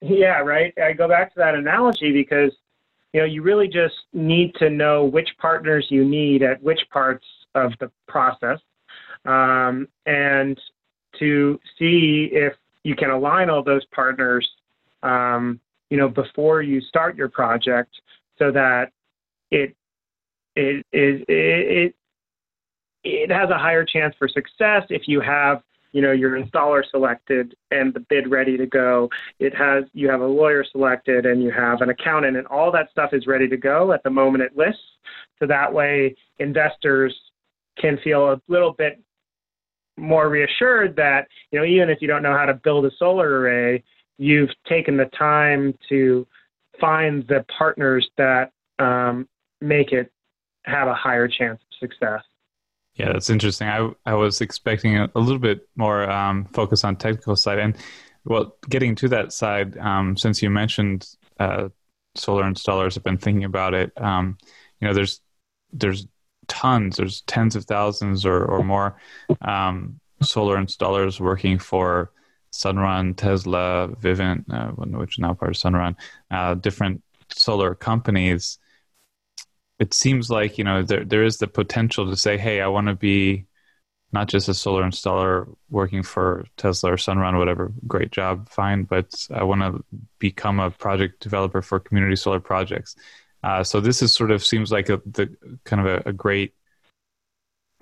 [0.00, 0.74] Yeah, right.
[0.82, 2.52] I go back to that analogy because
[3.12, 7.24] you know you really just need to know which partners you need at which parts
[7.54, 8.58] of the process,
[9.24, 10.60] um, and
[11.18, 14.48] to see if you can align all those partners,
[15.02, 17.94] um, you know, before you start your project,
[18.38, 18.90] so that
[19.50, 19.74] it
[20.56, 21.94] it it it,
[23.04, 27.54] it has a higher chance for success if you have you know your installer selected
[27.70, 29.08] and the bid ready to go.
[29.38, 32.90] It has you have a lawyer selected and you have an accountant and all that
[32.90, 34.82] stuff is ready to go at the moment it lists.
[35.38, 37.14] So that way investors
[37.78, 39.00] can feel a little bit
[39.96, 43.40] more reassured that you know even if you don't know how to build a solar
[43.40, 43.82] array
[44.18, 46.26] you've taken the time to
[46.80, 49.28] find the partners that um,
[49.60, 50.10] make it
[50.64, 52.22] have a higher chance of success
[52.96, 53.68] yeah, that's interesting.
[53.68, 57.76] I I was expecting a, a little bit more um, focus on technical side, and
[58.24, 61.08] well, getting to that side, um, since you mentioned
[61.40, 61.68] uh,
[62.14, 63.92] solar installers, have been thinking about it.
[64.00, 64.38] Um,
[64.80, 65.20] you know, there's
[65.72, 66.06] there's
[66.48, 68.96] tons, there's tens of thousands or or more
[69.42, 72.10] um, solar installers working for
[72.52, 75.96] Sunrun, Tesla, Vivint, uh, which is now part of Sunrun,
[76.30, 78.58] uh, different solar companies
[79.78, 82.86] it seems like you know there there is the potential to say, hey, I want
[82.88, 83.46] to be
[84.12, 89.12] not just a solar installer working for Tesla or Sunrun, whatever, great job, fine, but
[89.34, 89.84] I want to
[90.20, 92.94] become a project developer for community solar projects.
[93.44, 95.28] Uh, so this is sort of seems like a, the
[95.64, 96.54] kind of a, a, great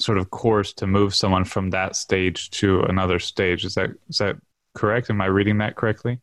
[0.01, 3.65] sort of course to move someone from that stage to another stage.
[3.65, 4.37] Is that is that
[4.75, 5.09] correct?
[5.09, 6.21] Am I reading that correctly?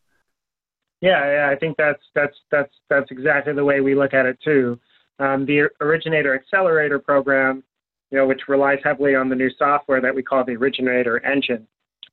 [0.99, 4.37] Yeah, yeah, I think that's that's that's that's exactly the way we look at it
[4.43, 4.77] too.
[5.19, 7.63] Um, the Originator Accelerator program,
[8.11, 11.65] you know, which relies heavily on the new software that we call the Originator Engine,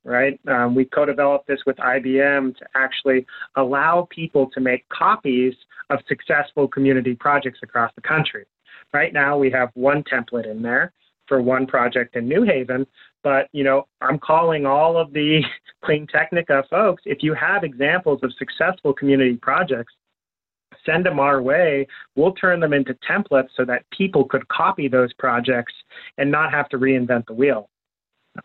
[0.07, 0.41] right?
[0.49, 5.55] Um, we co-developed this with IBM to actually allow people to make copies
[5.91, 8.45] of successful community projects across the country.
[8.93, 10.93] Right now, we have one template in there
[11.27, 12.87] for one project in New Haven,
[13.25, 15.43] but you know, I'm calling all of the
[15.85, 17.03] CleanTechnica folks.
[17.05, 19.93] If you have examples of successful community projects
[20.85, 21.87] send them our way.
[22.15, 25.75] We'll turn them into templates so that people could copy those projects
[26.17, 27.69] and not have to reinvent the wheel.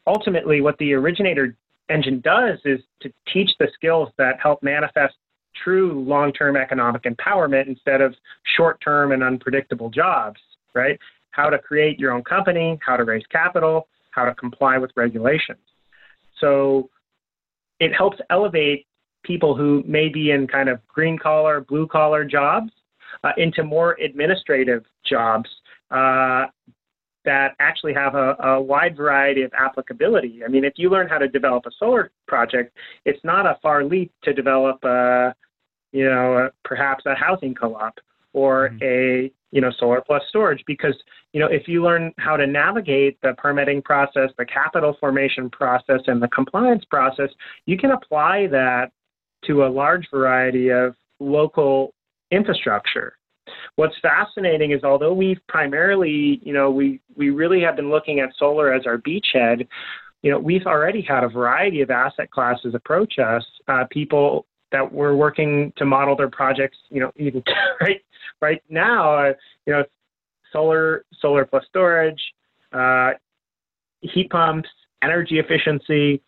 [0.08, 1.56] Ultimately, what the originator
[1.90, 5.16] engine does is to teach the skills that help manifest
[5.64, 8.16] true long term economic empowerment instead of
[8.56, 10.40] short term and unpredictable jobs,
[10.74, 10.98] right?
[11.32, 15.60] How to create your own company, how to raise capital, how to comply with regulations.
[16.40, 16.90] So
[17.80, 18.86] it helps elevate
[19.24, 22.72] people who may be in kind of green collar, blue collar jobs
[23.24, 25.50] uh, into more administrative jobs
[25.92, 26.46] uh,
[27.26, 30.42] that actually have a, a, wide variety of applicability.
[30.44, 33.84] I mean, if you learn how to develop a solar project, it's not a far
[33.84, 35.36] leap to develop, a,
[35.92, 38.00] you know, a, perhaps a housing co-op
[38.34, 38.84] or mm-hmm.
[38.84, 40.96] a you know solar plus storage because
[41.34, 46.00] you know if you learn how to navigate the permitting process the capital formation process
[46.08, 47.28] and the compliance process
[47.66, 48.94] you can apply that
[49.46, 51.94] to a large variety of local
[52.32, 53.18] infrastructure.
[53.76, 58.30] What's fascinating is although we've primarily, you know, we, we really have been looking at
[58.38, 59.68] solar as our beachhead,
[60.22, 64.92] you know, we've already had a variety of asset classes approach us, uh, people that
[64.92, 67.44] were working to model their projects, you know, even
[67.82, 68.02] right,
[68.42, 69.34] right now, uh,
[69.66, 69.84] you know,
[70.54, 72.22] solar, solar plus storage,
[72.74, 73.12] uh,
[74.02, 74.70] heat pumps,
[75.04, 76.22] energy efficiency,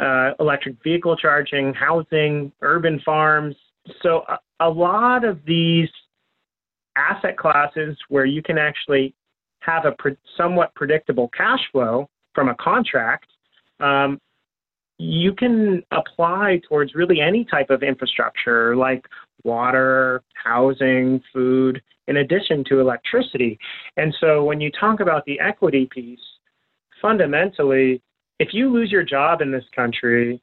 [0.00, 3.54] uh, electric vehicle charging, housing, urban farms.
[4.02, 5.88] So, a, a lot of these
[6.96, 9.14] asset classes where you can actually
[9.60, 13.26] have a pre- somewhat predictable cash flow from a contract,
[13.80, 14.18] um,
[14.98, 19.04] you can apply towards really any type of infrastructure like
[19.42, 23.58] water, housing, food, in addition to electricity.
[23.96, 26.20] And so when you talk about the equity piece,
[27.00, 28.02] fundamentally,
[28.38, 30.40] if you lose your job in this country,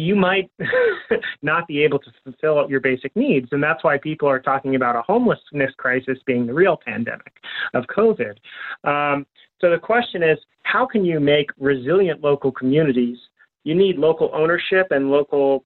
[0.00, 0.50] you might
[1.42, 3.48] not be able to fulfill your basic needs.
[3.52, 7.32] And that's why people are talking about a homelessness crisis being the real pandemic
[7.74, 8.36] of COVID.
[8.84, 9.26] Um,
[9.60, 13.18] so the question is how can you make resilient local communities?
[13.64, 15.64] You need local ownership and local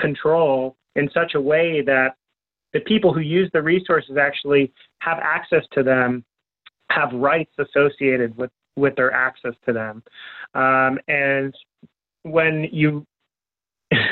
[0.00, 2.16] control in such a way that
[2.72, 6.24] the people who use the resources actually have access to them
[6.90, 10.02] have rights associated with with their access to them.
[10.54, 11.54] Um, and
[12.22, 13.06] when you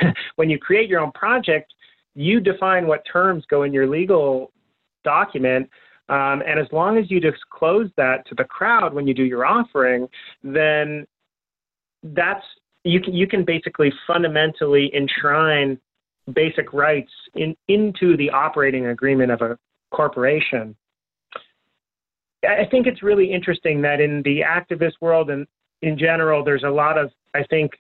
[0.37, 1.73] when you create your own project,
[2.15, 4.53] you define what terms go in your legal
[5.05, 5.69] document.
[6.09, 9.45] Um, and as long as you disclose that to the crowd when you do your
[9.45, 10.09] offering,
[10.43, 11.07] then
[12.03, 12.45] that's
[12.85, 15.79] you can you can basically fundamentally enshrine
[16.33, 19.59] basic rights in, into the operating agreement of a
[19.91, 20.77] corporation.
[22.45, 25.47] I think it's really interesting that in the activist world and
[25.83, 27.73] in general, there's a lot of, I think,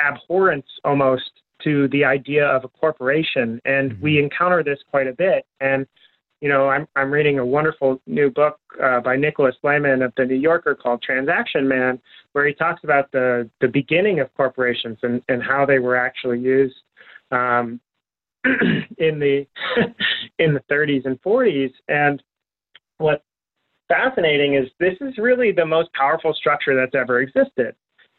[0.00, 1.30] abhorrence almost
[1.64, 3.60] to the idea of a corporation.
[3.64, 4.02] And mm-hmm.
[4.02, 5.44] we encounter this quite a bit.
[5.60, 5.86] And,
[6.40, 10.24] you know, I'm, I'm reading a wonderful new book uh, by Nicholas Lemann of the
[10.24, 12.00] New Yorker called Transaction Man,
[12.32, 16.38] where he talks about the, the beginning of corporations and, and how they were actually
[16.38, 16.76] used
[17.30, 17.80] um,
[18.44, 19.46] in the
[20.38, 21.72] in the 30s and 40s.
[21.88, 22.22] And
[22.98, 23.24] what
[23.88, 27.74] fascinating is this is really the most powerful structure that's ever existed.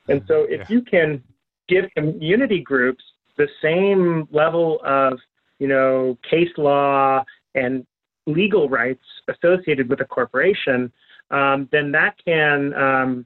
[0.10, 0.66] And so if yeah.
[0.70, 1.24] you can
[1.68, 3.04] give community groups
[3.40, 5.18] the same level of,
[5.58, 7.24] you know, case law
[7.56, 7.88] and
[8.28, 10.92] legal rights associated with a corporation,
[11.32, 13.26] um, then that can um,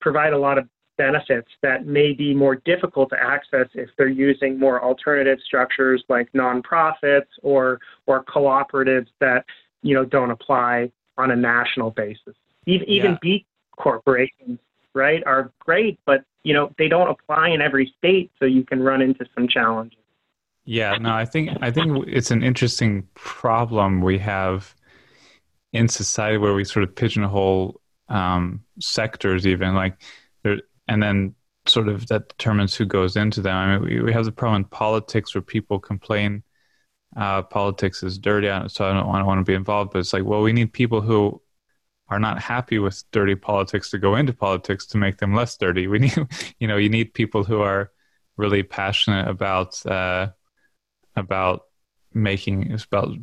[0.00, 4.58] provide a lot of benefits that may be more difficult to access if they're using
[4.58, 9.44] more alternative structures like nonprofits or or cooperatives that
[9.82, 12.34] you know don't apply on a national basis.
[12.66, 13.18] Even, even yeah.
[13.22, 13.46] B
[13.76, 14.58] corporations,
[14.94, 18.82] right, are great, but you know they don't apply in every state, so you can
[18.82, 19.98] run into some challenges.
[20.64, 24.74] Yeah, no, I think I think it's an interesting problem we have
[25.74, 30.00] in society where we sort of pigeonhole um, sectors, even like
[30.42, 31.34] there, and then
[31.66, 33.54] sort of that determines who goes into them.
[33.54, 36.42] I mean, we, we have the problem in politics where people complain
[37.14, 39.90] uh, politics is dirty, so I don't, I don't want to be involved.
[39.92, 41.42] But it's like, well, we need people who
[42.10, 45.86] are not happy with dirty politics to go into politics to make them less dirty.
[45.86, 46.16] We need,
[46.58, 47.90] you know, you need people who are
[48.36, 50.28] really passionate about uh,
[51.16, 51.62] about
[52.14, 53.14] making about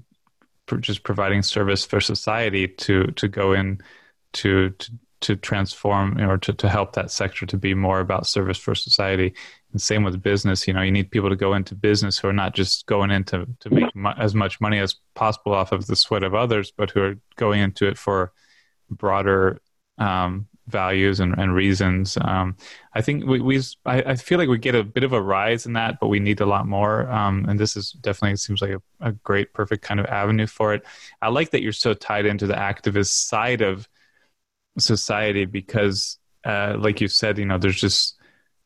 [0.79, 3.79] just providing service for society to to go in
[4.33, 8.57] to to, to transform or to, to help that sector to be more about service
[8.57, 9.33] for society
[9.71, 10.67] and same with business.
[10.67, 13.47] You know, you need people to go into business who are not just going into
[13.61, 16.91] to make mu- as much money as possible off of the sweat of others, but
[16.91, 18.33] who are going into it for
[18.89, 19.61] broader
[19.97, 22.17] um, values and, and reasons.
[22.19, 22.57] Um,
[22.93, 25.65] I think we, we I, I, feel like we get a bit of a rise
[25.65, 27.09] in that, but we need a lot more.
[27.09, 30.73] Um, and this is definitely seems like a, a, great, perfect kind of avenue for
[30.73, 30.83] it.
[31.21, 33.87] I like that you're so tied into the activist side of
[34.79, 38.19] society because, uh, like you said, you know, there's just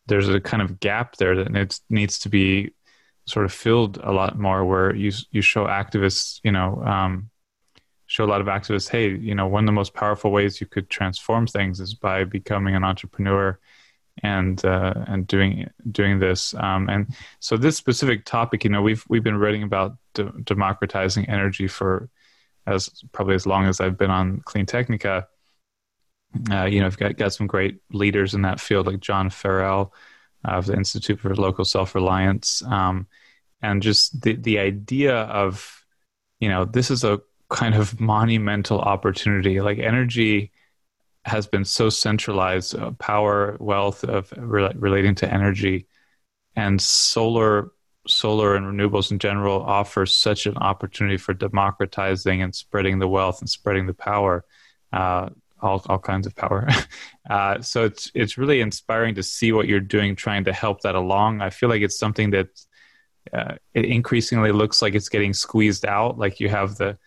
[0.08, 2.74] there's a kind of gap there that it needs to be
[3.26, 7.30] sort of filled a lot more where you you show activists you know um,
[8.10, 10.68] show a lot of activists hey you know one of the most powerful ways you
[10.68, 13.58] could transform things is by becoming an entrepreneur
[14.22, 17.08] and uh, and doing doing this um, and
[17.40, 22.10] so this specific topic you know we've we've been writing about de- democratizing energy for
[22.68, 25.26] as probably as long as I've been on CleanTechnica
[26.52, 29.94] uh, you know, I've got, got some great leaders in that field, like John Farrell
[30.46, 32.62] of the Institute for Local Self Reliance.
[32.64, 33.08] Um,
[33.62, 35.84] and just the, the idea of,
[36.40, 37.20] you know, this is a
[37.50, 39.62] kind of monumental opportunity.
[39.62, 40.52] Like energy
[41.26, 45.88] has been so centralized, uh, power, wealth of re- relating to energy,
[46.56, 47.72] and solar
[48.08, 53.40] solar and renewables in general offer such an opportunity for democratizing and spreading the wealth
[53.42, 54.46] and spreading the power.
[54.92, 55.30] Uh,
[55.62, 56.68] all, all kinds of power.
[57.30, 60.96] Uh, so it's it's really inspiring to see what you're doing, trying to help that
[60.96, 61.42] along.
[61.42, 62.48] I feel like it's something that
[63.32, 66.18] uh, it increasingly looks like it's getting squeezed out.
[66.18, 66.98] Like you have the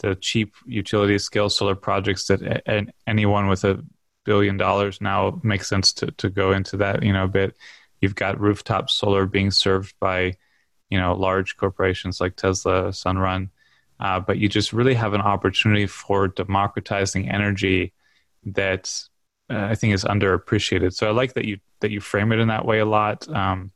[0.00, 3.82] the cheap utility scale solar projects that anyone with a
[4.24, 7.02] billion dollars now makes sense to to go into that.
[7.02, 7.56] You know, a bit.
[8.00, 10.34] You've got rooftop solar being served by
[10.88, 13.50] you know large corporations like Tesla, Sunrun.
[13.98, 17.92] Uh, but you just really have an opportunity for democratizing energy
[18.44, 18.90] that
[19.50, 20.94] uh, I think is underappreciated.
[20.94, 23.28] So I like that you that you frame it in that way a lot.
[23.28, 23.72] Um,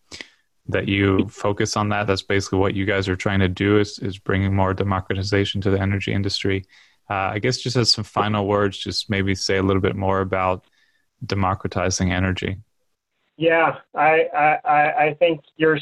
[0.69, 2.07] that you focus on that.
[2.07, 5.71] That's basically what you guys are trying to do is is bringing more democratization to
[5.71, 6.65] the energy industry.
[7.11, 10.21] Uh, I guess just as some final words, just maybe say a little bit more
[10.21, 10.65] about
[11.27, 12.59] democratizing energy.
[13.37, 15.79] Yeah, I I, I think you're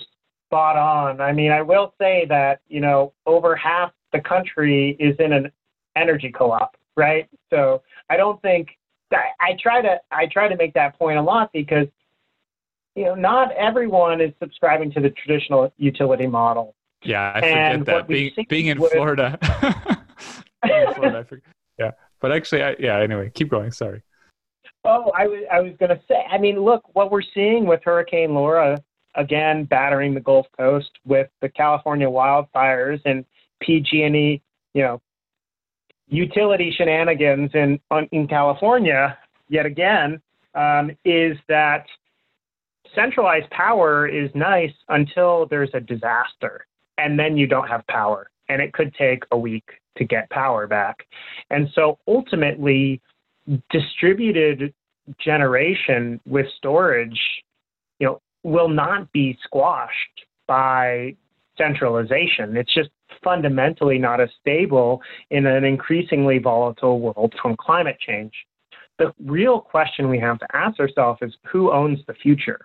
[0.48, 1.20] spot on.
[1.20, 5.52] I mean, I will say that you know over half the country is in an
[5.96, 7.28] energy co-op, right?
[7.50, 8.68] So I don't think
[9.12, 11.86] I, I try to I try to make that point a lot because
[12.94, 16.74] you know not everyone is subscribing to the traditional utility model.
[17.02, 19.38] Yeah, I forget and that being being in, Florida.
[20.62, 21.18] being in Florida.
[21.18, 21.44] I forget.
[21.78, 21.90] Yeah.
[22.20, 23.00] but actually, I, yeah.
[23.00, 23.72] Anyway, keep going.
[23.72, 24.02] Sorry.
[24.84, 26.24] Oh, I was I was going to say.
[26.30, 28.82] I mean, look, what we're seeing with Hurricane Laura
[29.14, 33.24] again battering the Gulf Coast with the California wildfires and
[33.60, 34.42] PG&E,
[34.74, 35.00] you know,
[36.08, 37.80] utility shenanigans in
[38.10, 39.18] in California
[39.48, 40.20] yet again
[40.54, 41.86] um, is that
[42.94, 46.66] centralized power is nice until there's a disaster
[46.98, 49.64] and then you don't have power and it could take a week
[49.96, 51.06] to get power back.
[51.50, 53.00] And so ultimately
[53.70, 54.72] distributed
[55.18, 57.20] generation with storage
[57.98, 61.14] you know will not be squashed by
[61.58, 62.56] centralization.
[62.56, 62.90] It's just
[63.22, 68.32] fundamentally not as stable in an increasingly volatile world from climate change.
[68.98, 72.60] The real question we have to ask ourselves is who owns the future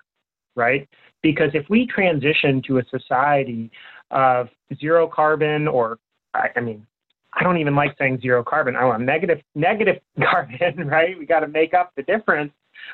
[0.58, 0.89] right
[1.22, 3.72] because if we transition to a society
[4.12, 4.49] of
[4.80, 5.99] zero carbon or
[6.34, 6.86] I, mean
[7.34, 8.76] I don't even like saying zero carbon.
[8.76, 11.18] I want negative negative carbon, right?
[11.18, 12.51] We got to make up the difference.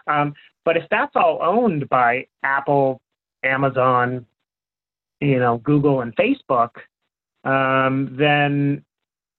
[0.07, 0.33] Um,
[0.65, 3.01] but if that's all owned by Apple,
[3.43, 4.25] Amazon,
[5.19, 6.69] you know, Google, and Facebook,
[7.43, 8.83] um, then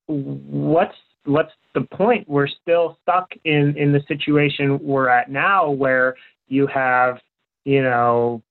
[0.06, 2.28] what's what's the point?
[2.28, 6.14] We're still stuck in in the situation we're at now, where
[6.48, 7.18] you have,
[7.64, 8.42] you know,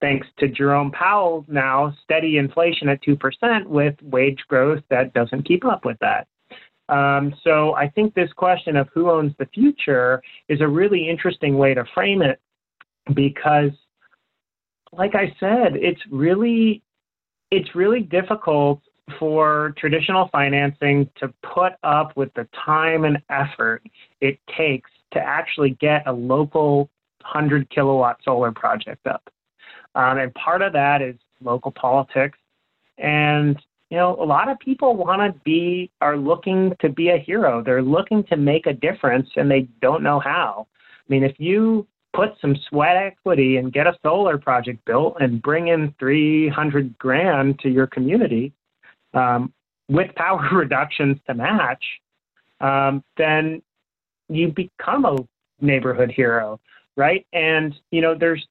[0.00, 5.64] thanks to Jerome Powell now, steady inflation at 2% with wage growth that doesn't keep
[5.64, 6.26] up with that.
[6.88, 11.56] Um, so I think this question of who owns the future is a really interesting
[11.56, 12.38] way to frame it
[13.14, 13.70] because,
[14.92, 16.82] like I said, it's really
[17.50, 18.82] it's really difficult
[19.18, 23.82] for traditional financing to put up with the time and effort
[24.20, 26.90] it takes to actually get a local
[27.24, 29.22] 100 kilowatt solar project up.
[29.94, 32.38] Um, and part of that is local politics.
[32.98, 33.60] And,
[33.90, 37.62] you know, a lot of people want to be, are looking to be a hero.
[37.62, 40.66] They're looking to make a difference and they don't know how.
[40.80, 45.42] I mean, if you put some sweat equity and get a solar project built and
[45.42, 48.52] bring in 300 grand to your community
[49.12, 49.52] um,
[49.88, 51.84] with power reductions to match,
[52.60, 53.60] um, then
[54.28, 55.18] you become a
[55.60, 56.60] neighborhood hero,
[56.96, 57.26] right?
[57.32, 58.46] And, you know, there's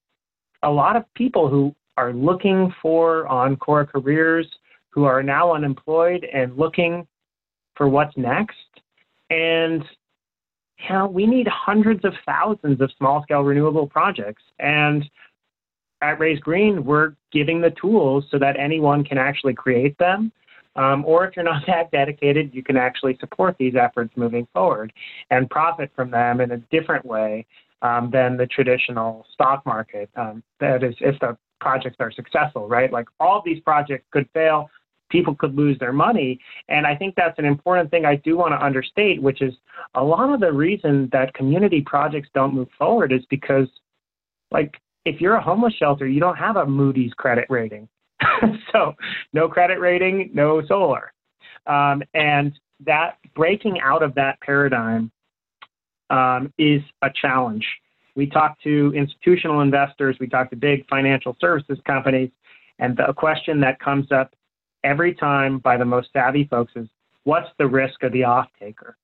[0.64, 4.48] a lot of people who are looking for encore careers,
[4.90, 7.08] who are now unemployed and looking
[7.76, 8.58] for what's next.
[9.30, 9.84] And
[10.78, 14.44] you know, we need hundreds of thousands of small scale renewable projects.
[14.60, 15.06] And
[16.02, 20.32] at Raise Green, we're giving the tools so that anyone can actually create them.
[20.76, 24.92] Um, or if you're not that dedicated, you can actually support these efforts moving forward
[25.30, 27.46] and profit from them in a different way
[27.84, 30.10] um, than the traditional stock market.
[30.16, 32.92] Um, that is, if the projects are successful, right?
[32.92, 34.70] Like all these projects could fail,
[35.10, 36.40] people could lose their money.
[36.70, 39.54] And I think that's an important thing I do want to understate, which is
[39.96, 43.68] a lot of the reason that community projects don't move forward is because,
[44.50, 44.74] like,
[45.06, 47.88] if you're a homeless shelter, you don't have a Moody's credit rating.
[48.72, 48.94] so,
[49.34, 51.12] no credit rating, no solar.
[51.68, 52.54] Um, and
[52.86, 55.12] that breaking out of that paradigm
[56.14, 57.66] um, is a challenge.
[58.16, 62.30] We talk to institutional investors, we talk to big financial services companies,
[62.78, 64.36] and the question that comes up
[64.84, 66.88] every time by the most savvy folks is
[67.24, 68.98] what's the risk of the off taker?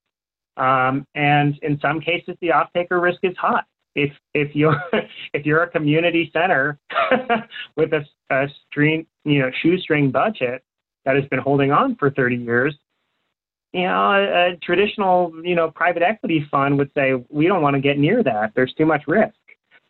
[0.58, 3.64] Um, and in some cases, the off taker risk is high.
[3.96, 4.80] If if you're
[5.34, 6.78] if you're a community center
[7.76, 10.64] with a, a string you know shoestring budget
[11.06, 12.76] that has been holding on for 30 years,
[13.74, 17.76] you know, a, a traditional, you know, private equity fund would say, we don't want
[17.76, 18.52] to get near that.
[18.56, 19.36] There's too much risk.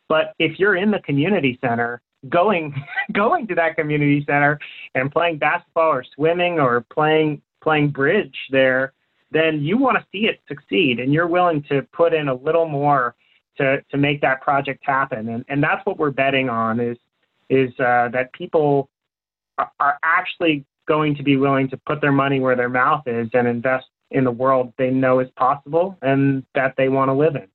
[0.08, 2.74] But if you're in the community center, going
[3.14, 4.60] going to that community center
[4.96, 8.94] and playing basketball or swimming or playing playing bridge there,
[9.32, 12.68] then you want to see it succeed and you're willing to put in a little
[12.68, 13.16] more
[13.58, 15.30] to to make that project happen.
[15.30, 16.98] And and that's what we're betting on is
[17.50, 18.90] is uh, that people
[19.58, 23.30] are, are actually going to be willing to put their money where their mouth is
[23.34, 27.36] and invest in the world they know is possible and that they want to live
[27.36, 27.48] in.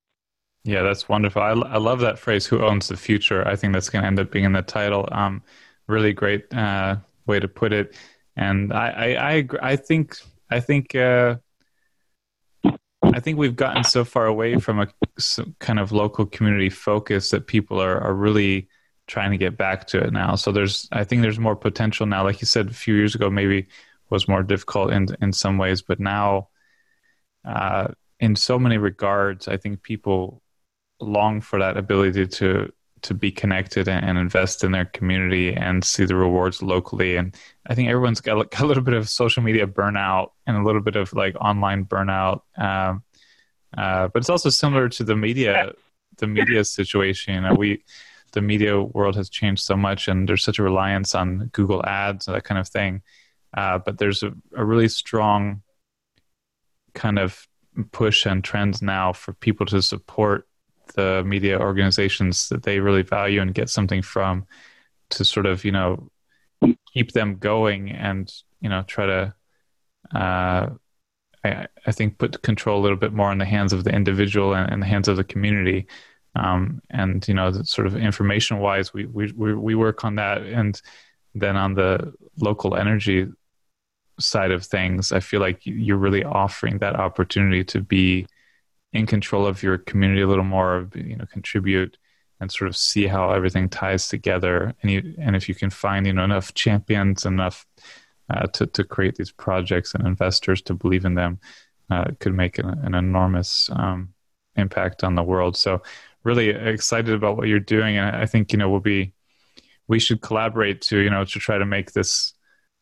[0.62, 1.42] Yeah, that's wonderful.
[1.42, 3.46] I, I love that phrase, who owns the future?
[3.46, 5.08] I think that's going to end up being in the title.
[5.12, 5.42] Um,
[5.88, 7.94] really great uh, way to put it.
[8.36, 9.48] And I, I, I.
[9.72, 10.16] I think,
[10.50, 11.36] I think, uh,
[13.02, 14.88] I think we've gotten so far away from a
[15.58, 18.68] kind of local community focus that people are, are really
[19.06, 20.34] trying to get back to it now.
[20.34, 22.24] So there's, I think there's more potential now.
[22.24, 23.66] Like you said, a few years ago, maybe
[24.10, 26.48] was more difficult in in some ways, but now,
[27.44, 27.88] uh,
[28.20, 30.42] in so many regards, I think people
[31.00, 36.06] long for that ability to to be connected and, invest in their community and see
[36.06, 37.16] the rewards locally.
[37.16, 37.36] And
[37.66, 40.96] I think everyone's got, a little bit of social media burnout and a little bit
[40.96, 42.40] of like online burnout.
[42.56, 43.02] Um,
[43.76, 45.72] uh, but it's also similar to the media,
[46.16, 47.42] the media situation.
[47.42, 47.84] Know, we,
[48.34, 52.26] the media world has changed so much, and there's such a reliance on Google Ads
[52.26, 53.02] and that kind of thing.
[53.56, 55.62] Uh, but there's a, a really strong
[56.94, 57.46] kind of
[57.92, 60.46] push and trends now for people to support
[60.94, 64.46] the media organizations that they really value and get something from
[65.10, 66.08] to sort of you know
[66.92, 69.34] keep them going and you know try to
[70.14, 70.68] uh,
[71.44, 74.54] I, I think put control a little bit more in the hands of the individual
[74.54, 75.86] and, in the hands of the community
[76.36, 80.80] um, and you know sort of information wise we, we we work on that and
[81.34, 83.26] then on the local energy
[84.20, 88.26] side of things i feel like you're really offering that opportunity to be
[88.94, 91.98] in control of your community a little more, you know, contribute
[92.40, 94.72] and sort of see how everything ties together.
[94.80, 97.66] And you, and if you can find, you know, enough champions, enough
[98.30, 101.40] uh, to to create these projects and investors to believe in them,
[101.90, 104.14] uh, could make an, an enormous um,
[104.56, 105.56] impact on the world.
[105.56, 105.82] So,
[106.24, 109.12] really excited about what you're doing, and I think you know we'll be
[109.86, 112.32] we should collaborate to you know to try to make this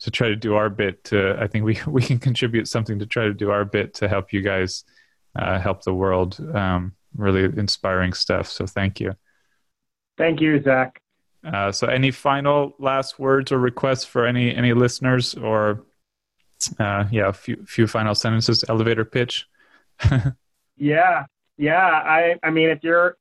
[0.00, 3.06] to try to do our bit to i think we we can contribute something to
[3.06, 4.84] try to do our bit to help you guys
[5.36, 6.38] uh, help the world.
[6.54, 8.48] Um, really inspiring stuff.
[8.48, 9.14] So thank you.
[10.18, 11.00] Thank you, Zach.
[11.44, 15.84] Uh, so, any final last words or requests for any any listeners, or
[16.78, 19.46] uh, yeah, a few few final sentences, elevator pitch.
[20.76, 21.24] yeah,
[21.56, 21.84] yeah.
[21.84, 23.16] I I mean, if you're,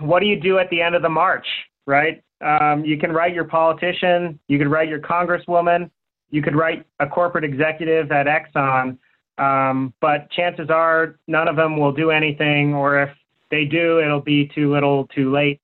[0.00, 1.46] what do you do at the end of the march,
[1.86, 2.22] right?
[2.40, 5.90] Um, you can write your politician, you could write your congresswoman,
[6.30, 8.98] you could write a corporate executive at Exxon,
[9.38, 13.10] um, but chances are none of them will do anything, or if
[13.50, 15.60] they do, it'll be too little, too late.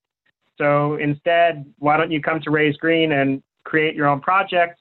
[0.59, 4.81] So instead, why don't you come to Raise Green and create your own projects?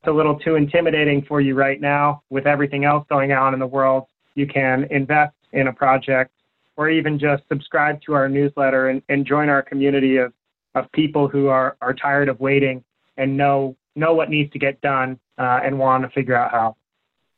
[0.00, 3.60] It's a little too intimidating for you right now with everything else going on in
[3.60, 4.06] the world.
[4.34, 6.32] You can invest in a project
[6.76, 10.32] or even just subscribe to our newsletter and, and join our community of,
[10.74, 12.84] of people who are, are tired of waiting
[13.16, 16.76] and know know what needs to get done uh, and want to figure out how.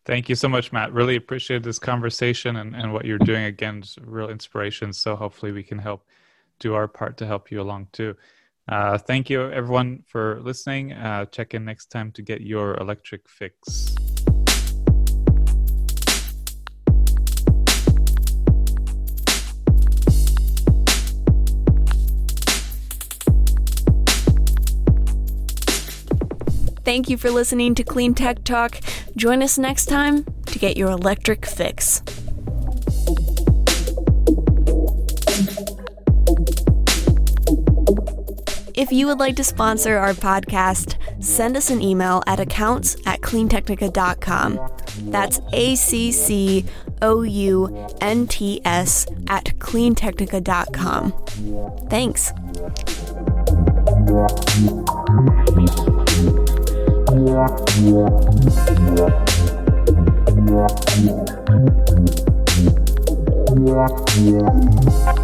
[0.05, 0.93] Thank you so much, Matt.
[0.93, 3.45] Really appreciate this conversation and, and what you're doing.
[3.45, 4.93] Again, real inspiration.
[4.93, 6.05] So hopefully we can help
[6.59, 8.17] do our part to help you along too.
[8.69, 10.93] Uh, thank you, everyone, for listening.
[10.93, 13.95] Uh, check in next time to get your electric fix.
[26.89, 28.81] Thank you for listening to Clean Tech Talk.
[29.15, 32.01] Join us next time to get your electric fix.
[38.75, 43.21] If you would like to sponsor our podcast, send us an email at accounts at
[43.21, 44.59] cleantechnica.com.
[45.11, 46.65] That's A C C
[47.03, 51.13] O U N T S at cleantechnica.com.
[51.91, 52.33] Thanks.
[64.19, 65.18] Yeah.